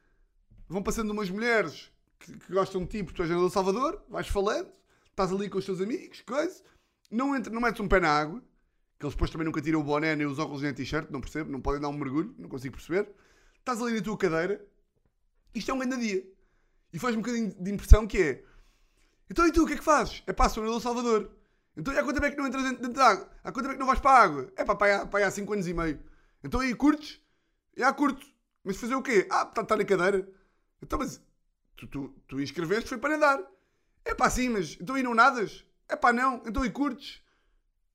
[0.68, 4.28] vão passando umas mulheres que, que gostam de ti porque tu és do Salvador, vais
[4.28, 4.70] falando,
[5.08, 6.62] estás ali com os teus amigos, coisa,
[7.10, 8.44] não, entra, não metes um pé na água,
[8.98, 11.22] que eles depois também nunca tiram o boné nem os óculos nem a t-shirt, não
[11.22, 13.10] percebo, não podem dar um mergulho, não consigo perceber.
[13.58, 14.62] Estás ali na tua cadeira,
[15.58, 16.24] isto é um grande dia.
[16.92, 18.44] E faz um bocadinho de impressão que é,
[19.30, 20.22] então e tu, o que é que fazes?
[20.26, 21.30] É pá, sou do Salvador.
[21.76, 23.30] Então e há quanto tempo é que não entras dentro, da água?
[23.42, 24.52] Há quanto tempo é que não vais para a água?
[24.56, 26.00] É pá, para aí há 5 anos e meio.
[26.42, 27.20] Então aí curtes?
[27.76, 28.26] Já curto.
[28.64, 29.26] Mas fazer o quê?
[29.30, 30.28] Ah, está tá na cadeira.
[30.82, 31.20] Então, mas
[31.76, 33.44] tu, tu, tu inscreveste foi para nadar.
[34.04, 35.64] É pá, sim, mas então aí não nadas?
[35.88, 36.42] É pá, não.
[36.46, 37.22] Então aí curtes?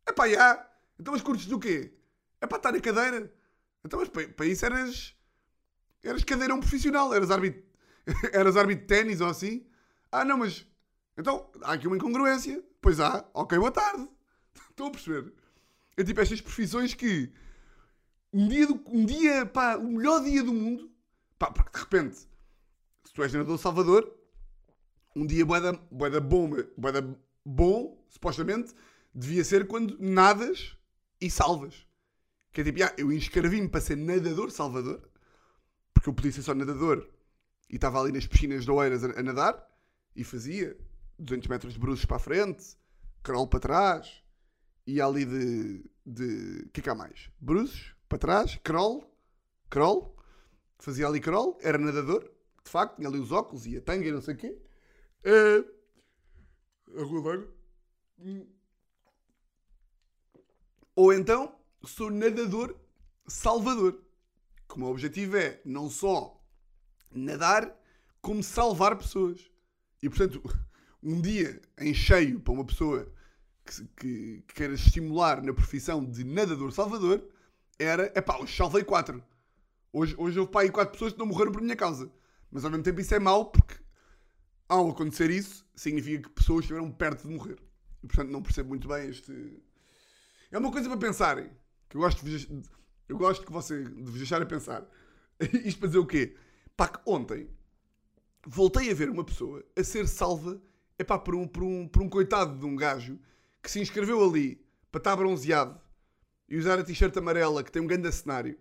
[0.05, 0.69] É pá, já.
[0.99, 1.93] Então mas curtes do quê?
[2.41, 3.31] É pá, estar na cadeira.
[3.83, 5.15] Então, mas para, para isso eras.
[6.03, 7.13] Eras cadeirão profissional.
[7.13, 7.63] Eras árbitro.
[8.33, 9.65] eras árbitro de ténis ou assim.
[10.11, 10.65] Ah, não, mas.
[11.17, 12.63] Então, há aqui uma incongruência.
[12.81, 13.25] Pois há.
[13.33, 14.07] Ok, boa tarde.
[14.69, 15.33] Estou a perceber.
[15.97, 17.31] É tipo estas profissões que
[18.33, 20.89] um dia, do- um dia, pá, o melhor dia do mundo,
[21.37, 24.17] pá, porque de repente, se tu és nadador Salvador,
[25.13, 28.73] um dia boeda, boeda bom, boeda bom, supostamente,
[29.13, 30.77] devia ser quando nadas
[31.19, 31.85] e salvas.
[32.53, 35.07] Que é tipo, ah, eu inscrevi-me para ser nadador Salvador,
[36.01, 37.07] porque eu podia ser só nadador,
[37.69, 39.69] e estava ali nas piscinas de Oeiras a, a nadar,
[40.15, 40.75] e fazia
[41.19, 42.75] 200 metros de bruços para a frente,
[43.21, 44.23] crawl para trás,
[44.87, 45.85] e ali de.
[46.03, 46.69] de.
[46.73, 47.29] Que é que há mais?
[47.39, 49.15] Bruços para trás, crawl,
[49.69, 50.17] crawl,
[50.79, 52.23] fazia ali crawl, era nadador,
[52.63, 54.57] de facto, tinha ali os óculos e a tanga e não sei o quê.
[55.23, 55.63] Eh,
[56.97, 57.47] a rua.
[60.95, 62.75] Ou então, sou nadador
[63.27, 64.01] salvador.
[64.71, 66.41] Como o objetivo é não só
[67.13, 67.77] nadar,
[68.21, 69.51] como salvar pessoas.
[70.01, 70.41] E portanto,
[71.03, 73.13] um dia em cheio para uma pessoa
[73.65, 77.21] que, que, que queira estimular na profissão de nadador salvador
[77.77, 79.21] era, epá, hoje salvei quatro.
[79.91, 82.09] Hoje, hoje houve pá, quatro pessoas que não morreram por minha causa.
[82.49, 83.75] Mas ao mesmo tempo isso é mau porque
[84.69, 87.61] ao acontecer isso, significa que pessoas estiveram perto de morrer.
[88.01, 89.61] E portanto não percebo muito bem este.
[90.49, 91.49] É uma coisa para pensarem.
[91.89, 92.63] Que eu gosto de
[93.07, 94.85] eu gosto que você, de vos deixar a pensar.
[95.65, 96.35] Isto para dizer o quê?
[96.75, 97.49] Pá, que ontem
[98.45, 100.61] voltei a ver uma pessoa a ser salva
[100.97, 103.19] epá, por, um, por, um, por um coitado de um gajo
[103.61, 105.79] que se inscreveu ali para estar bronzeado
[106.49, 108.57] e usar a t-shirt amarela que tem um grande cenário.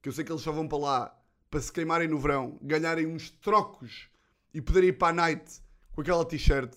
[0.00, 3.06] Que eu sei que eles só vão para lá para se queimarem no verão, ganharem
[3.06, 4.08] uns trocos
[4.54, 5.60] e poderem ir para a night
[5.92, 6.72] com aquela t-shirt.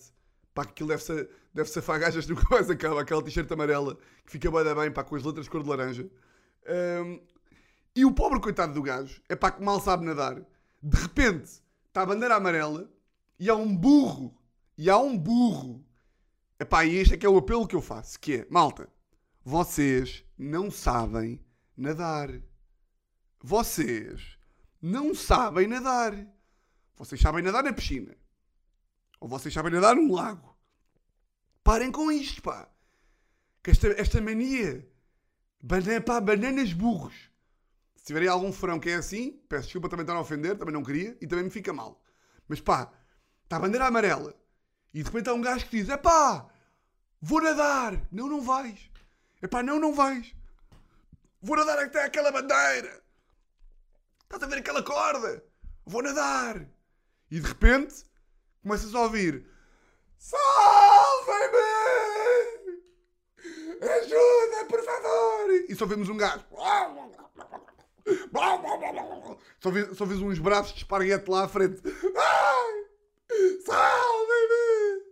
[0.52, 3.00] Pá, que aquilo deve ser, deve ser gajas nunca mais acaba.
[3.00, 6.08] Aquela t-shirt amarela que fica bem, bem pá, com as letras cor de laranja.
[6.66, 7.20] Ahm,
[7.94, 10.42] e o pobre coitado do gajo, é pá, que mal sabe nadar,
[10.82, 12.90] de repente está a bandeira amarela
[13.38, 14.36] e há um burro.
[14.76, 15.84] E há um burro.
[16.58, 18.88] Epá, e este é que é o apelo que eu faço, que é, malta,
[19.44, 21.40] vocês não sabem
[21.76, 22.30] nadar.
[23.40, 24.38] Vocês
[24.80, 26.14] não sabem nadar.
[26.96, 28.16] Vocês sabem nadar na piscina.
[29.20, 30.56] Ou vocês sabem nadar num lago.
[31.62, 32.68] Parem com isto, pá.
[33.62, 34.88] Que esta, esta mania.
[35.66, 37.14] Banana, pá, bananas burros.
[37.96, 40.82] Se tiverem algum furão que é assim, peço desculpa também estar a ofender, também não
[40.82, 42.04] queria, e também me fica mal.
[42.46, 42.92] Mas pá,
[43.44, 44.34] está a bandeira amarela.
[44.92, 46.46] E de repente há um gajo que diz: é pá,
[47.18, 48.06] vou nadar.
[48.12, 48.90] Não, não vais.
[49.40, 50.36] É pá, não, não vais.
[51.40, 53.02] Vou nadar até aquela bandeira.
[54.24, 55.42] Estás a ver aquela corda?
[55.86, 56.60] Vou nadar.
[57.30, 58.04] E de repente
[58.62, 59.48] começas a ouvir:
[60.18, 61.64] Salvem-me!
[63.80, 65.50] Ajuda, por favor!
[65.68, 66.44] E só vemos um gajo.
[69.60, 71.80] Só vês, só uns braços de esparguete lá à frente.
[71.86, 72.84] Ai!
[73.64, 75.02] Salvem-me!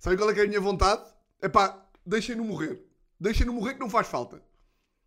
[0.00, 1.04] Sabem qual é que é a minha vontade?
[1.40, 2.82] É pá, deixem-no morrer.
[3.20, 4.42] Deixem-no morrer que não faz falta.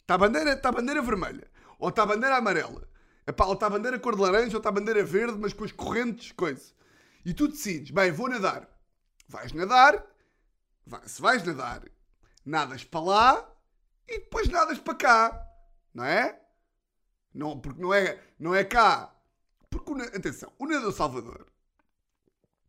[0.02, 1.50] Está a bandeira, a bandeira vermelha.
[1.80, 2.88] Ou está a bandeira amarela.
[3.28, 5.65] Epá, ou está a bandeira cor de laranja, ou está a bandeira verde, mas com
[5.65, 6.71] as correntes, coisa.
[7.26, 8.69] E tu decides, bem, vou nadar.
[9.28, 10.02] Vais nadar,
[10.86, 11.82] vai- se vais nadar,
[12.47, 13.51] nadas para lá
[14.07, 15.47] e depois nadas para cá.
[15.93, 16.39] Não é?
[17.33, 19.13] Não, porque não é, não é cá.
[19.69, 21.47] Porque, atenção, o nadador Salvador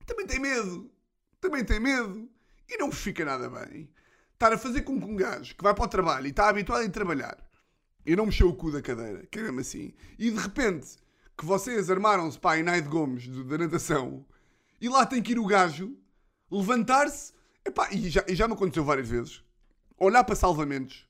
[0.05, 0.91] também tem medo.
[1.41, 2.29] Também tem medo.
[2.69, 3.91] E não fica nada bem.
[4.33, 6.85] Estar a fazer com que um gajo que vai para o trabalho e está habituado
[6.85, 7.39] a trabalhar
[8.07, 10.97] e não mexeu o cu da cadeira, que é mesmo assim, e de repente
[11.37, 14.25] que vocês armaram-se para a Inaide Gomes do- da natação
[14.81, 15.97] e lá tem que ir o gajo
[16.51, 17.35] levantar-se
[17.91, 19.45] e, já, e já me aconteceu várias vezes
[19.99, 21.07] olhar para salvamentos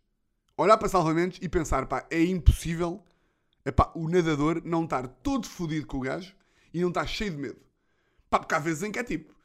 [0.57, 3.05] olhar para salvamentos e pensar pá, é impossível
[3.64, 6.35] epá, o nadador não estar todo fodido com o gajo
[6.72, 7.61] e não estar cheio de medo
[8.29, 9.38] pá, porque há vezes em que é tipo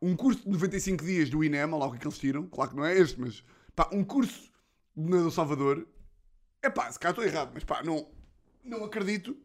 [0.00, 2.46] um curso de 95 dias do INEM, olha lá o que é que eles tiram,
[2.46, 3.42] claro que não é este, mas
[3.74, 4.52] pá, um curso
[4.96, 5.86] de nadador Salvador,
[6.62, 8.08] é pá, se cá estou errado, mas pá, não,
[8.64, 9.36] não acredito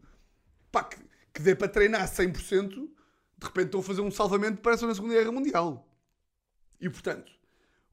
[0.71, 0.97] pá, que,
[1.33, 4.93] que dê para treinar 100%, de repente estou a fazer um salvamento que parece na
[4.93, 5.87] Segunda Guerra Mundial.
[6.79, 7.31] E portanto,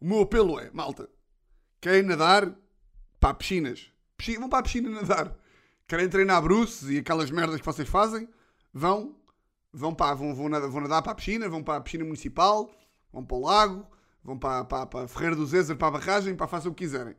[0.01, 1.09] o meu apelo é, malta,
[1.81, 2.55] querem nadar,
[3.21, 5.37] pá, piscinas, Pisci- vão para a piscina nadar.
[5.87, 8.29] Querem treinar bruces e aquelas merdas que vocês fazem,
[8.75, 9.17] vão,
[9.73, 12.71] vão, para, vão, vão, nadar, vão nadar para a piscina, vão para a piscina municipal,
[13.13, 13.87] vão para o lago,
[14.23, 17.17] vão para, para, para Ferreira do Zézer, para a barragem, para façam o que quiserem.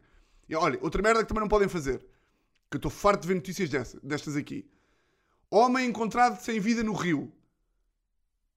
[0.48, 2.00] E olha, outra merda que também não podem fazer,
[2.70, 4.70] que eu estou farto de ver notícias dessa, destas aqui.
[5.50, 7.32] Homem encontrado sem vida no rio.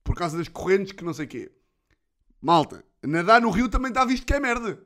[0.05, 1.53] Por causa das correntes que não sei quê.
[2.41, 4.83] Malta, nadar no rio também está visto que é merda.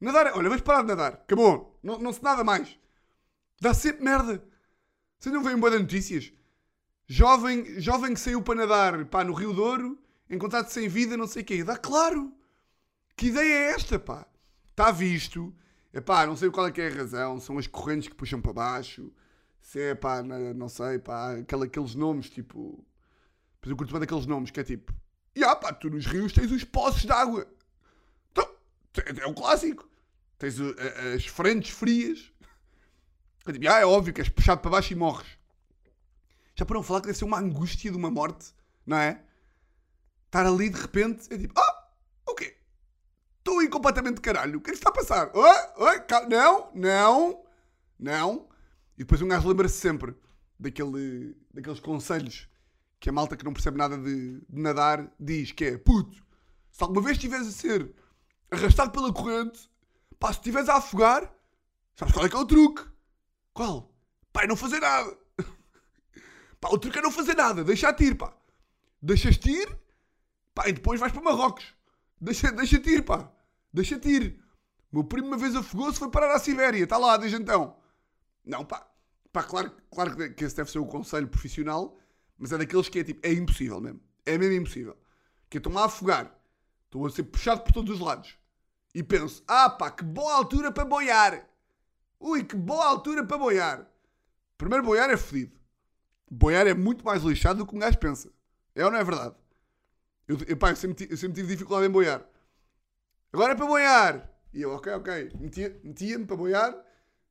[0.00, 1.12] Nadar, olha, vais parar de nadar.
[1.14, 1.78] Acabou.
[1.82, 2.78] Não, não se nada mais.
[3.60, 4.42] Dá sempre merda.
[5.18, 6.32] Vocês não veem boa notícias?
[7.06, 11.42] Jovem, jovem que saiu para nadar pá, no Rio Douro, encontrado sem vida, não sei
[11.42, 11.64] o quê.
[11.64, 12.32] Dá claro.
[13.16, 14.26] Que ideia é esta, pá?
[14.70, 15.52] Está visto
[15.92, 17.40] Epá, não sei qual é que é a razão.
[17.40, 19.10] São as correntes que puxam para baixo.
[19.60, 22.84] Se é, pá, não sei, pá, aquela- aqueles nomes, tipo...
[23.54, 24.92] Depois eu curto bem daqueles nomes, que é tipo...
[25.38, 27.46] E ah, pá, tu nos rios tens os poços de água.
[28.32, 28.52] Então,
[28.96, 29.88] é o clássico.
[30.36, 32.32] Tens uh, uh, as frentes frias.
[33.46, 35.28] Tipo, ah, é óbvio que és puxado para baixo e morres.
[36.56, 38.52] Já para não falar que deve ser uma angústia de uma morte,
[38.84, 39.22] não é?
[40.26, 41.88] Estar ali de repente, é tipo, ah,
[42.26, 42.56] o quê?
[43.38, 44.58] Estou aí completamente de caralho.
[44.58, 45.30] O que é que está a passar?
[45.32, 47.44] Oi, cal- não, não,
[47.96, 48.48] não.
[48.96, 50.16] E depois um gajo lembra-se sempre
[50.58, 52.47] daquele, daqueles conselhos
[53.00, 56.16] que a malta que não percebe nada de, de nadar diz que é, puto,
[56.70, 57.94] se alguma vez estiveres a ser
[58.50, 59.70] arrastado pela corrente,
[60.18, 61.32] pá, se estiveres a afogar,
[61.96, 62.84] sabes qual é que é o truque?
[63.52, 63.94] Qual?
[64.32, 65.16] Pá, é não fazer nada.
[66.60, 68.32] Pá, o truque é não fazer nada, deixa-te ir, pá.
[69.00, 69.78] Deixas-te ir,
[70.54, 71.64] pá, e depois vais para Marrocos.
[72.20, 73.30] Deixa- Deixa-te ir, pá.
[73.72, 74.44] Deixa-te ir.
[74.90, 76.82] Meu primo uma vez afogou-se, foi parar à Sibéria.
[76.82, 77.76] Está lá, desde então.
[78.44, 78.88] Não, pá.
[79.32, 81.96] Pá, claro, claro que esse deve ser o conselho profissional,
[82.38, 84.00] mas é daqueles que é tipo, é impossível mesmo.
[84.24, 84.96] É mesmo impossível.
[85.50, 86.34] Que estão a afogar.
[86.84, 88.36] Estou a ser puxado por todos os lados.
[88.94, 91.46] E penso, ah pá, que boa altura para boiar.
[92.20, 93.86] Ui, que boa altura para boiar.
[94.56, 95.56] Primeiro, boiar é fodido.
[96.30, 98.30] Boiar é muito mais lixado do que um gajo pensa.
[98.74, 99.34] É ou não é verdade?
[100.26, 102.24] Eu, eu, pá, eu, sempre, eu sempre tive dificuldade em boiar.
[103.32, 104.30] Agora é para boiar.
[104.52, 105.30] E eu, ok, ok.
[105.38, 106.74] Metia- Metia-me para boiar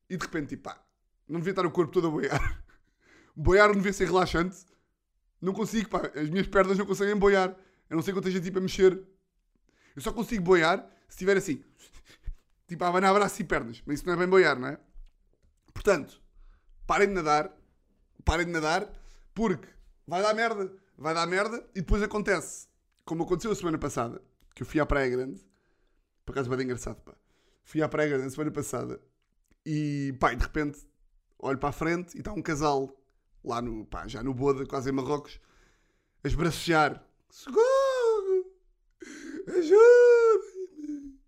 [0.09, 0.81] e de repente, tipo, pá,
[1.27, 2.63] não devia estar o corpo todo a boiar.
[3.35, 4.65] Boiar não devia ser relaxante.
[5.41, 6.11] Não consigo, pá.
[6.15, 7.55] As minhas pernas não conseguem boiar.
[7.89, 9.01] A não ser que eu esteja tipo a mexer.
[9.95, 11.63] Eu só consigo boiar se estiver assim.
[12.67, 13.81] Tipo a abanar braços e pernas.
[13.85, 14.79] Mas isso não é bem boiar, não é?
[15.73, 16.21] Portanto,
[16.85, 17.55] parem de nadar.
[18.25, 18.91] Parem de nadar.
[19.33, 19.67] Porque
[20.05, 20.71] vai dar merda.
[20.97, 21.65] Vai dar merda.
[21.73, 22.67] E depois acontece.
[23.05, 24.21] Como aconteceu a semana passada.
[24.53, 25.39] Que eu fui à Praia Grande.
[26.25, 27.13] Por acaso vai dar engraçado, pá.
[27.63, 28.99] Fui à Praia Grande a semana passada.
[29.65, 30.79] E, pá, e de repente,
[31.39, 32.93] olho para a frente e está um casal
[33.43, 35.39] lá no, pá, já no Boda, quase em Marrocos,
[36.23, 37.03] a esbracejar.
[37.29, 38.51] Socorro!
[39.47, 41.19] Ajuda-me!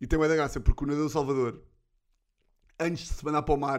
[0.00, 1.62] E tem uma da graça, porque o nadador Salvador,
[2.78, 3.78] antes de se mandar para o mar,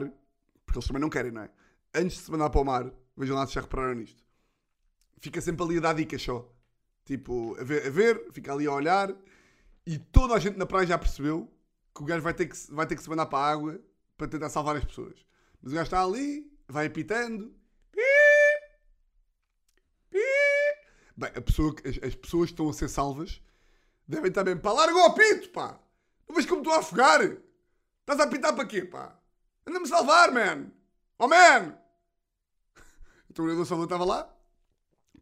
[0.66, 1.52] porque eles também não querem, não é?
[1.94, 4.24] Antes de se mandar para o mar, vejam lá se já repararam nisto,
[5.20, 6.50] fica sempre ali a dar dicas só.
[7.06, 9.14] Tipo, a ver, a ver, fica ali a olhar,
[9.86, 11.52] e toda a gente na praia já percebeu
[11.94, 13.80] que o gajo vai ter que, vai ter que se mandar para a água
[14.18, 15.26] para tentar salvar as pessoas.
[15.62, 17.54] Mas o gajo está ali, vai apitando.
[21.16, 23.42] Bem, a pessoa, as, as pessoas que estão a ser salvas
[24.08, 24.58] devem estar bem.
[24.58, 25.80] Pá, larga o apito, pá!
[26.28, 27.22] Não vês como estou a afogar?
[27.22, 29.18] Estás a apitar para quê, pá?
[29.66, 30.72] Anda-me salvar, man!
[31.18, 31.78] Oh, man!
[33.30, 34.32] Então o nadador Salvador estava lá,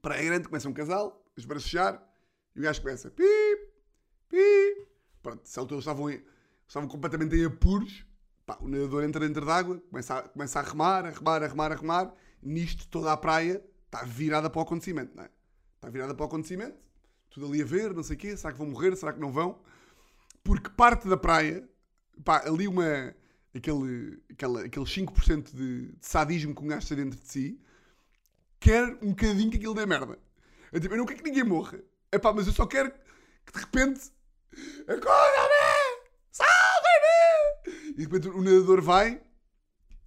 [0.01, 2.03] praia grande, começa um casal, a esbracejar,
[2.53, 3.09] e o gajo começa.
[3.09, 3.23] Pi,
[4.27, 4.87] pi.
[5.23, 6.09] Pronto, se eles estavam,
[6.67, 8.05] estavam completamente em apuros,
[8.45, 11.71] pá, o nadador entra dentro d'água, começa a, começa a remar, a remar, a remar,
[11.71, 12.13] a remar.
[12.41, 15.29] Nisto, toda a praia está virada para o acontecimento, não é?
[15.81, 16.77] Está virada para o acontecimento,
[17.31, 19.31] tudo ali a ver, não sei o quê, será que vão morrer, será que não
[19.31, 19.59] vão?
[20.43, 21.67] Porque parte da praia,
[22.23, 23.15] pá, ali uma,
[23.55, 27.59] aquele, aquela, aqueles 5% de, de sadismo que um gajo dentro de si,
[28.59, 30.19] quer um bocadinho que aquilo dê merda.
[30.71, 31.81] Eu, tipo, eu não quero que ninguém morra.
[32.11, 32.91] É pá, mas eu só quero
[33.43, 34.11] que de repente
[34.87, 36.11] Acorda-me!
[36.31, 37.89] Salva-me!
[37.89, 39.19] E de repente o nadador vai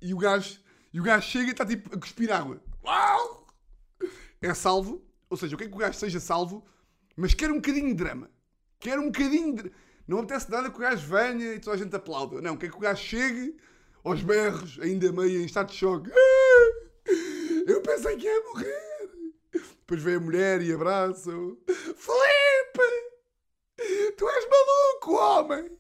[0.01, 0.61] e o gajo,
[0.93, 2.63] e o gajo chega e está tipo a cuspir água.
[2.85, 3.49] Uau!
[4.41, 6.65] É salvo, ou seja, eu quero que o gajo seja salvo,
[7.17, 8.31] mas quero um bocadinho de drama.
[8.79, 9.73] Quero um bocadinho de.
[10.07, 12.41] Não apetece nada que o gajo venha e toda a gente aplauda.
[12.41, 13.57] Não, quero que o gajo chegue
[14.03, 16.11] aos berros, ainda meio em estado de choque.
[16.13, 16.85] Ah!
[17.67, 18.85] Eu pensei que ia morrer.
[19.53, 21.31] Depois vem a mulher e abraça.
[21.67, 23.05] Felipe!
[24.17, 25.79] Tu és maluco, homem!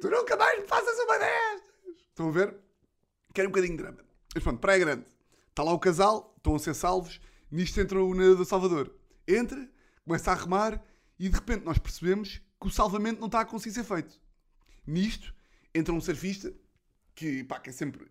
[0.00, 1.70] Tu nunca mais me faças uma destas!
[2.08, 2.56] Estão a ver?
[3.34, 4.04] Quero um bocadinho de drama.
[4.34, 5.06] Mas pronto, Praia Grande.
[5.48, 7.20] Está lá o casal, estão a ser salvos.
[7.50, 8.94] Nisto entra o nadador Salvador.
[9.26, 9.68] Entra,
[10.04, 10.82] começa a remar
[11.18, 14.20] e de repente nós percebemos que o salvamento não está a conseguir ser feito.
[14.86, 15.34] Nisto
[15.74, 16.52] entra um surfista
[17.14, 18.10] que, pá, que é sempre.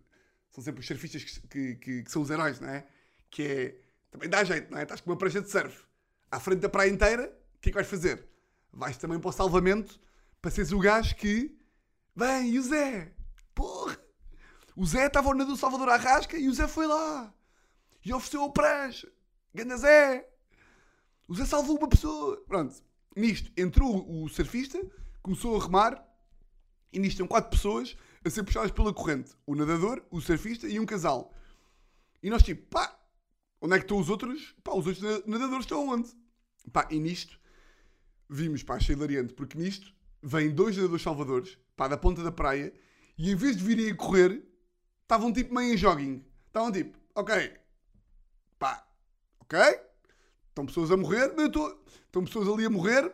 [0.50, 2.86] São sempre os surfistas que, que, que- que são os heróis, não é?
[3.30, 3.80] Que é.
[4.10, 4.82] Também dá jeito, não é?
[4.82, 5.84] Estás com uma prancha de surf
[6.30, 7.24] à frente da praia inteira,
[7.56, 8.24] o que é que vais fazer?
[8.72, 10.00] Vais também para o salvamento
[10.40, 11.56] para seres o gajo que.
[12.14, 13.12] Bem, e o Zé?
[13.54, 13.98] Porra!
[14.76, 17.32] O Zé estava na do Salvador à rasca e o Zé foi lá
[18.04, 19.10] e ofereceu a prancha.
[19.54, 20.28] Ganda Zé!
[21.28, 22.42] O Zé salvou uma pessoa.
[22.46, 22.74] Pronto.
[23.16, 24.80] Nisto entrou o surfista,
[25.22, 26.06] começou a remar
[26.92, 29.32] e nisto estão quatro pessoas a ser puxadas pela corrente.
[29.46, 31.34] O nadador, o surfista e um casal.
[32.22, 32.98] E nós tipo, pá,
[33.60, 34.54] onde é que estão os outros?
[34.62, 36.10] Pá, os outros na- nadadores estão onde?
[36.72, 37.38] Pá, e nisto
[38.28, 39.92] vimos, pá, achei hilariante, porque nisto
[40.22, 42.72] vêm dois nadadores salvadores, pá, da ponta da praia
[43.18, 44.42] E em vez de virem a correr,
[45.02, 46.24] estavam tipo meio em jogging.
[46.46, 47.56] Estavam tipo, ok,
[48.58, 48.86] pá,
[49.50, 49.80] ok,
[50.48, 51.84] estão pessoas a morrer, mas eu estou.
[52.06, 53.12] Estão pessoas ali a morrer,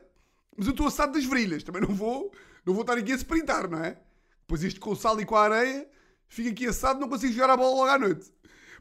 [0.56, 1.62] mas eu estou assado das virilhas.
[1.62, 2.32] Também não vou,
[2.64, 3.98] não vou estar aqui a sprintar, não é?
[4.40, 5.88] Depois isto com o sal e com a areia,
[6.28, 8.32] fica aqui assado, não consigo jogar a bola logo à noite.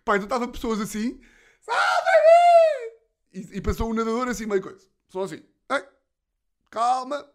[0.04, 1.20] Pá, então estava pessoas assim,
[1.62, 2.96] salve-me!
[3.34, 4.88] E, e passou um nadador assim, meio coisa.
[5.10, 5.44] Só assim,
[6.70, 7.26] calma,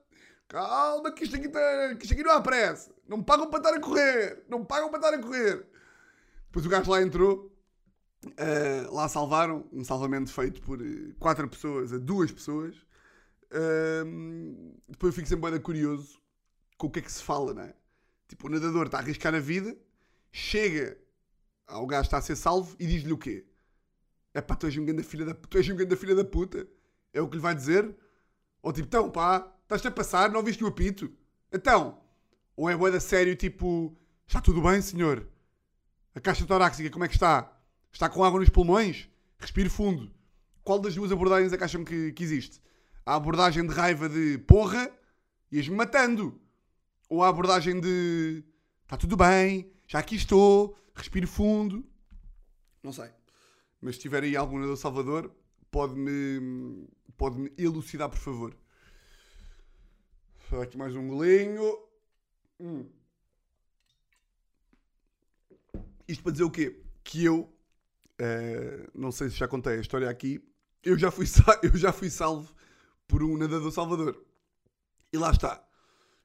[0.46, 2.94] calma, que isto, aqui tá, que isto aqui não há pressa.
[3.08, 5.66] Não me pagam para estar a correr, não me pagam para estar a correr.
[6.46, 7.50] Depois o gajo lá entrou,
[8.26, 12.76] uh, lá salvaram, um salvamento feito por uh, quatro pessoas a duas pessoas.
[13.52, 16.20] Uh, depois eu fico sempre bem curioso
[16.76, 17.74] com o que é que se fala, não é?
[18.28, 19.76] Tipo, o nadador está a arriscar a vida,
[20.30, 20.96] chega
[21.66, 23.44] ao gajo que está a ser salvo e diz-lhe o quê?
[24.32, 26.66] É pá, tu és um grande filha da, tu és um grande filha da puta.
[27.12, 27.94] É o que lhe vai dizer?
[28.62, 31.12] Ou tipo, então pá, estás-te a passar, não viste o apito?
[31.52, 32.00] Então,
[32.56, 33.96] ou é boeda sério, tipo,
[34.26, 35.26] está tudo bem, senhor?
[36.14, 37.59] A caixa torácica, como é que está?
[37.92, 39.08] Está com água nos pulmões?
[39.38, 40.10] Respire fundo.
[40.62, 42.60] Qual das duas abordagens é que acham que, que existe?
[43.04, 44.90] A abordagem de raiva de porra,
[45.50, 46.40] ias-me matando.
[47.08, 48.44] Ou a abordagem de
[48.82, 51.84] está tudo bem, já aqui estou, respire fundo.
[52.82, 53.10] Não sei.
[53.80, 55.34] Mas se tiver aí algum nadador Salvador,
[55.70, 58.56] pode-me pode elucidar, por favor.
[60.48, 61.78] Vou dar aqui mais um golinho.
[62.58, 62.88] Hum.
[66.08, 66.82] Isto para dizer o quê?
[67.04, 67.52] Que eu,
[68.20, 70.44] uh, não sei se já contei a história aqui,
[70.82, 71.26] eu já fui,
[71.62, 72.54] eu já fui salvo
[73.08, 74.24] por um nadador Salvador.
[75.12, 75.64] E lá está.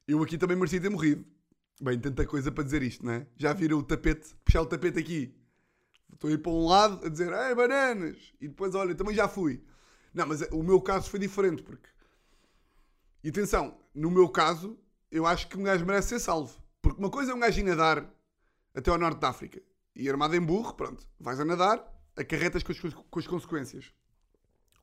[0.08, 1.26] Eu aqui também merecia ter morrido.
[1.82, 3.28] Bem, tanta coisa para dizer isto, não é?
[3.36, 5.36] Já viram o tapete, puxar o tapete aqui.
[6.14, 8.34] Estou a ir para um lado a dizer, ei, bananas!
[8.40, 9.64] E depois, olha, também já fui.
[10.14, 11.90] Não, mas o meu caso foi diferente, porque.
[13.24, 14.80] E atenção, no meu caso,
[15.12, 16.56] eu acho que um gajo merece ser salvo.
[16.82, 18.10] Porque uma coisa é um gajo ir nadar
[18.74, 19.62] até ao norte da África
[19.96, 21.84] e armado em burro, pronto, vais a nadar,
[22.16, 23.94] acarretas com as, com as consequências.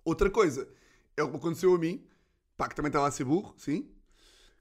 [0.05, 0.69] Outra coisa
[1.17, 2.07] é o que aconteceu a mim,
[2.57, 3.91] pá, que também estava a ser burro, sim,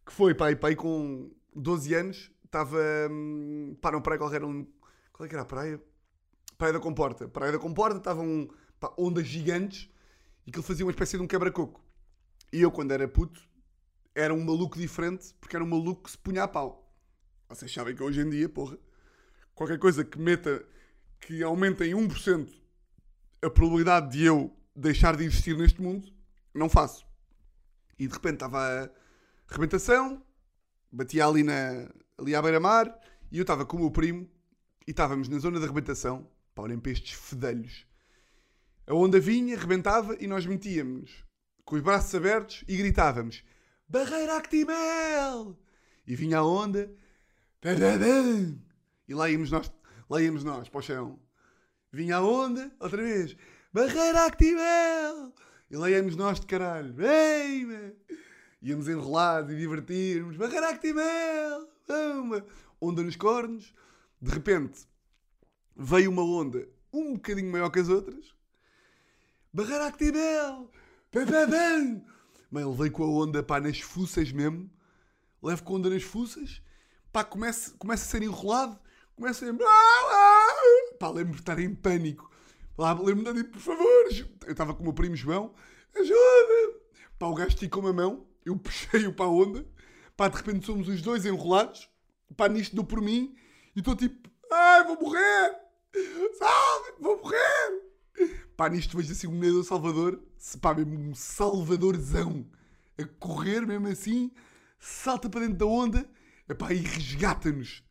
[0.05, 2.77] que foi, pá, e pá, com 12 anos, estava,
[3.09, 4.65] hum, pá, não praia qualquer um,
[5.13, 5.81] qual é que era a praia?
[6.57, 7.27] Praia da Comporta.
[7.27, 8.47] Praia da Comporta estavam um,
[8.97, 9.89] ondas gigantes
[10.45, 11.83] e que ele fazia uma espécie de um quebra-coco.
[12.51, 13.41] E eu, quando era puto,
[14.13, 16.93] era um maluco diferente, porque era um maluco que se punha a pau.
[17.49, 18.77] Vocês sabem que hoje em dia, porra,
[19.61, 20.65] qualquer coisa que meta,
[21.19, 22.49] que aumente em 1%
[23.43, 26.11] a probabilidade de eu deixar de existir neste mundo,
[26.51, 27.05] não faço.
[27.99, 28.89] E de repente estava a
[29.47, 30.25] rebentação,
[30.91, 31.87] batia ali, na,
[32.17, 32.91] ali à beira-mar,
[33.31, 34.27] e eu estava com o meu primo,
[34.87, 37.85] e estávamos na zona da rebentação, pá, olhem para estes fedelhos.
[38.87, 41.23] A onda vinha, rebentava, e nós metíamos
[41.63, 43.43] com os braços abertos e gritávamos
[43.87, 45.55] Barreira Actimel!
[46.07, 46.91] E vinha a onda,
[49.11, 49.69] e lá íamos nós,
[50.09, 51.19] lá íamos nós, para o chão.
[51.91, 53.35] Vinha a onda, outra vez.
[53.73, 55.33] Barreira Activel!
[55.69, 56.95] E lá íamos nós de caralho.
[57.05, 57.93] Ei.
[58.61, 60.37] Íamos enrolados e divertirmos.
[60.37, 61.69] Barreira Activel!
[62.23, 62.45] Uma
[62.79, 63.75] onda nos cornos.
[64.21, 64.87] De repente,
[65.75, 68.33] veio uma onda um bocadinho maior que as outras.
[69.51, 70.71] Barreira Activel!
[71.13, 72.01] Bam!
[72.49, 74.71] Mas ele veio com a onda, pá, nas fuças mesmo.
[75.43, 76.61] Levo com a onda nas fuças.
[77.11, 78.79] Pá, começa, começa a ser enrolado
[79.15, 80.97] começa a.
[80.97, 82.31] Pá, lembro-me de estar em pânico.
[82.77, 84.05] Lembro-me de dizer, por favor.
[84.45, 85.53] Eu estava com o meu primo João,
[85.95, 86.79] ajuda!
[87.19, 89.65] Pá, o gajo esticou uma mão, eu puxei-o para a onda.
[90.17, 91.89] Pá, de repente somos os dois enrolados.
[92.35, 93.35] Pá, nisto dou por mim.
[93.75, 95.55] E estou tipo, ai, vou morrer!
[96.37, 97.91] Salve, vou morrer!
[98.55, 100.23] Pá, nisto vejo assim um nadador Salvador,
[100.61, 102.45] pá, mesmo um salvadorzão,
[102.97, 104.31] a correr mesmo assim,
[104.77, 106.09] salta para dentro da onda,
[106.47, 107.83] epá, e resgata-nos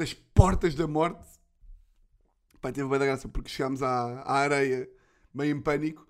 [0.00, 1.28] das portas da morte.
[2.58, 4.90] Pá, teve bem da graça porque chegámos à, à areia
[5.32, 6.06] meio em pânico.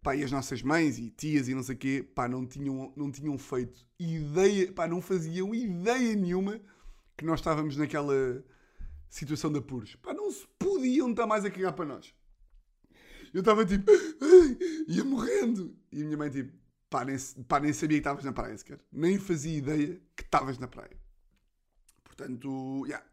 [0.00, 2.92] Pá, e as nossas mães e tias e não sei o quê, pá, não tinham,
[2.96, 6.60] não tinham feito ideia, pá, não faziam ideia nenhuma
[7.16, 8.44] que nós estávamos naquela
[9.08, 9.96] situação de apuros.
[9.96, 12.14] Pá, não se podiam estar mais a cagar para nós.
[13.34, 13.90] Eu estava tipo,
[14.86, 15.76] ia morrendo.
[15.90, 16.52] E a minha mãe tipo,
[16.90, 17.16] pá, nem,
[17.48, 18.80] pá, nem sabia que estavas na praia sequer.
[18.92, 20.96] Nem fazia ideia que estavas na praia.
[22.04, 23.04] Portanto, yeah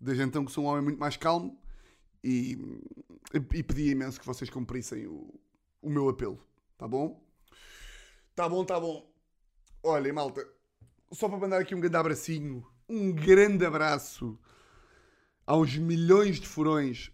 [0.00, 1.58] desde então que sou um homem muito mais calmo
[2.22, 2.58] e,
[3.32, 5.32] e pedi imenso que vocês cumprissem o,
[5.82, 6.42] o meu apelo.
[6.76, 7.22] Tá bom?
[8.34, 9.10] Tá bom, tá bom.
[9.82, 10.46] Olhem, malta,
[11.12, 14.38] só para mandar aqui um grande abracinho, um grande abraço
[15.46, 17.10] aos milhões de furões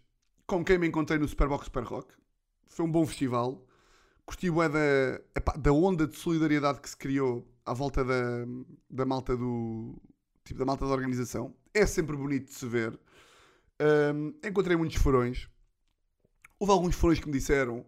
[0.46, 2.14] com quem me encontrei no Superbox Super Rock.
[2.66, 3.64] Foi um bom festival.
[4.26, 5.20] Curti o da,
[5.56, 8.44] da onda de solidariedade que se criou à volta da,
[8.88, 10.00] da malta do.
[10.44, 12.98] Tipo, da malta da organização é sempre bonito de se ver.
[13.80, 15.48] Ahm, encontrei muitos furões.
[16.58, 17.84] Houve alguns furões que me disseram: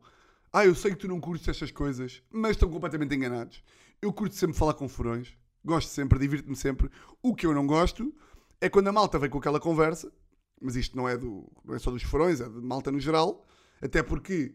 [0.53, 3.63] Ah, eu sei que tu não curtes estas coisas, mas estão completamente enganados.
[4.03, 5.35] Eu curto sempre falar com furões,
[5.65, 6.91] gosto sempre, divirto-me sempre.
[7.23, 8.13] O que eu não gosto
[8.61, 10.13] é quando a malta vem com aquela conversa,
[10.61, 13.47] mas isto não é, do, não é só dos furões, é de malta no geral,
[13.81, 14.55] até porque,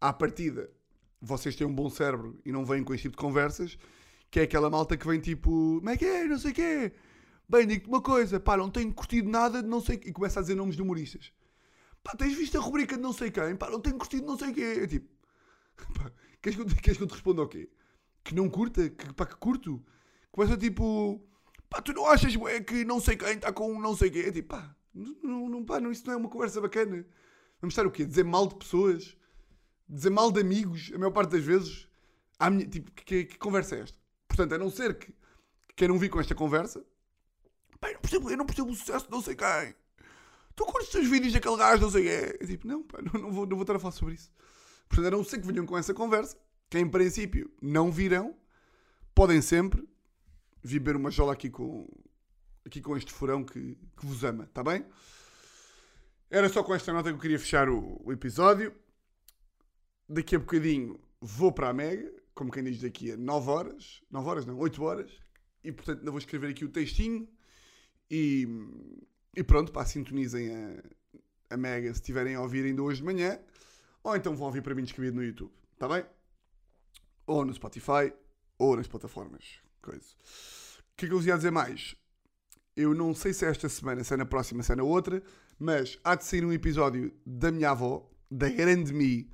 [0.00, 0.70] à partida,
[1.20, 3.78] vocês têm um bom cérebro e não vêm com este tipo de conversas,
[4.30, 6.92] que é aquela malta que vem tipo, como é que é, não sei o quê.
[7.50, 10.00] Bem, digo-te uma coisa, pá, não tenho curtido nada de não sei.
[10.04, 11.32] E começa a dizer nomes de humoristas.
[12.00, 13.56] Pá, tens visto a rubrica de não sei quem?
[13.56, 14.78] Pá, não tenho curtido não sei o quê.
[14.84, 15.08] É tipo,
[15.98, 17.68] pá, queres que, eu, queres que eu te responda o quê?
[18.22, 18.88] Que não curta?
[18.88, 19.84] Que, pá, que curto?
[20.30, 21.20] Começa tipo,
[21.68, 24.26] pá, tu não achas ué, que não sei quem está com um não sei quê?
[24.28, 27.04] É tipo, pá, não, não, pá, não, isso não é uma conversa bacana.
[27.60, 28.06] Vamos estar o quê?
[28.06, 29.16] Dizer mal de pessoas?
[29.88, 31.88] Dizer mal de amigos, a maior parte das vezes?
[32.48, 33.98] Minha, tipo, que, que, que conversa é esta?
[34.28, 35.12] Portanto, a não ser que
[35.74, 36.84] queiram vir com esta conversa,
[37.88, 39.74] eu não percebo, eu não percebo o sucesso de não sei quem.
[40.54, 42.46] Tu curtes os vídeos daquele gajo, não sei quem é.
[42.46, 44.30] tipo, não, pá, não, não, vou, não vou estar a falar sobre isso.
[44.88, 46.36] Portanto, a não ser que venham com essa conversa,
[46.68, 48.36] que em princípio não virão,
[49.14, 49.88] podem sempre
[50.62, 51.88] vir beber uma jola aqui com,
[52.66, 54.84] aqui com este furão que, que vos ama, está bem?
[56.28, 58.74] Era só com esta nota que eu queria fechar o, o episódio.
[60.08, 64.00] Daqui a bocadinho vou para a Mega, como quem diz daqui a 9 horas.
[64.10, 65.10] 9 horas não, 8 horas.
[65.64, 67.28] E portanto ainda vou escrever aqui o textinho.
[68.10, 68.48] E,
[69.36, 73.38] e pronto, pá, sintonizem a, a Mega se estiverem a ouvir ainda hoje de manhã.
[74.02, 76.04] Ou então vão ouvir para mim descabido no YouTube, está bem?
[77.26, 78.12] Ou no Spotify,
[78.58, 79.60] ou nas plataformas.
[79.80, 80.14] Coisa.
[80.90, 81.94] O que é que eu vos ia dizer mais?
[82.76, 85.22] Eu não sei se é esta semana, se é na próxima, se é na outra,
[85.58, 89.30] mas há de sair um episódio da minha avó, da grande Mi,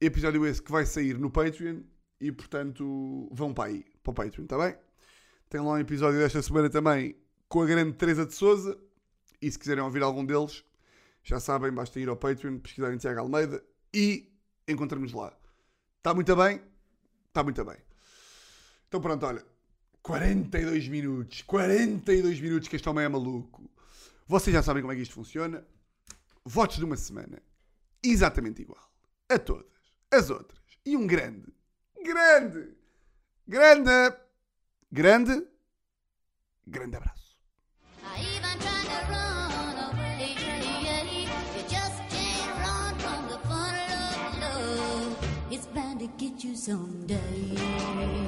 [0.00, 1.82] episódio esse que vai sair no Patreon
[2.20, 4.76] e portanto vão para aí, para o Patreon, está bem?
[5.48, 7.16] Tem lá um episódio desta semana também
[7.48, 8.78] com a grande Teresa de Souza
[9.40, 10.64] e se quiserem ouvir algum deles,
[11.22, 14.32] já sabem, basta ir ao Patreon, pesquisarem Tiago Almeida e
[14.68, 15.36] encontramos lá.
[15.98, 16.60] Está muito bem?
[17.28, 17.76] Está muito bem.
[18.88, 19.44] Então pronto, olha,
[20.02, 23.68] 42 minutos, 42 minutos que este homem é maluco.
[24.26, 25.66] Vocês já sabem como é que isto funciona.
[26.44, 27.42] Votos de uma semana,
[28.02, 28.88] exatamente igual
[29.28, 29.66] a todas
[30.12, 30.60] as outras.
[30.84, 31.52] E um grande,
[32.04, 32.76] grande,
[33.46, 34.16] grande,
[34.92, 35.46] grande,
[36.64, 37.25] grande abraço.
[46.06, 48.25] To get you someday.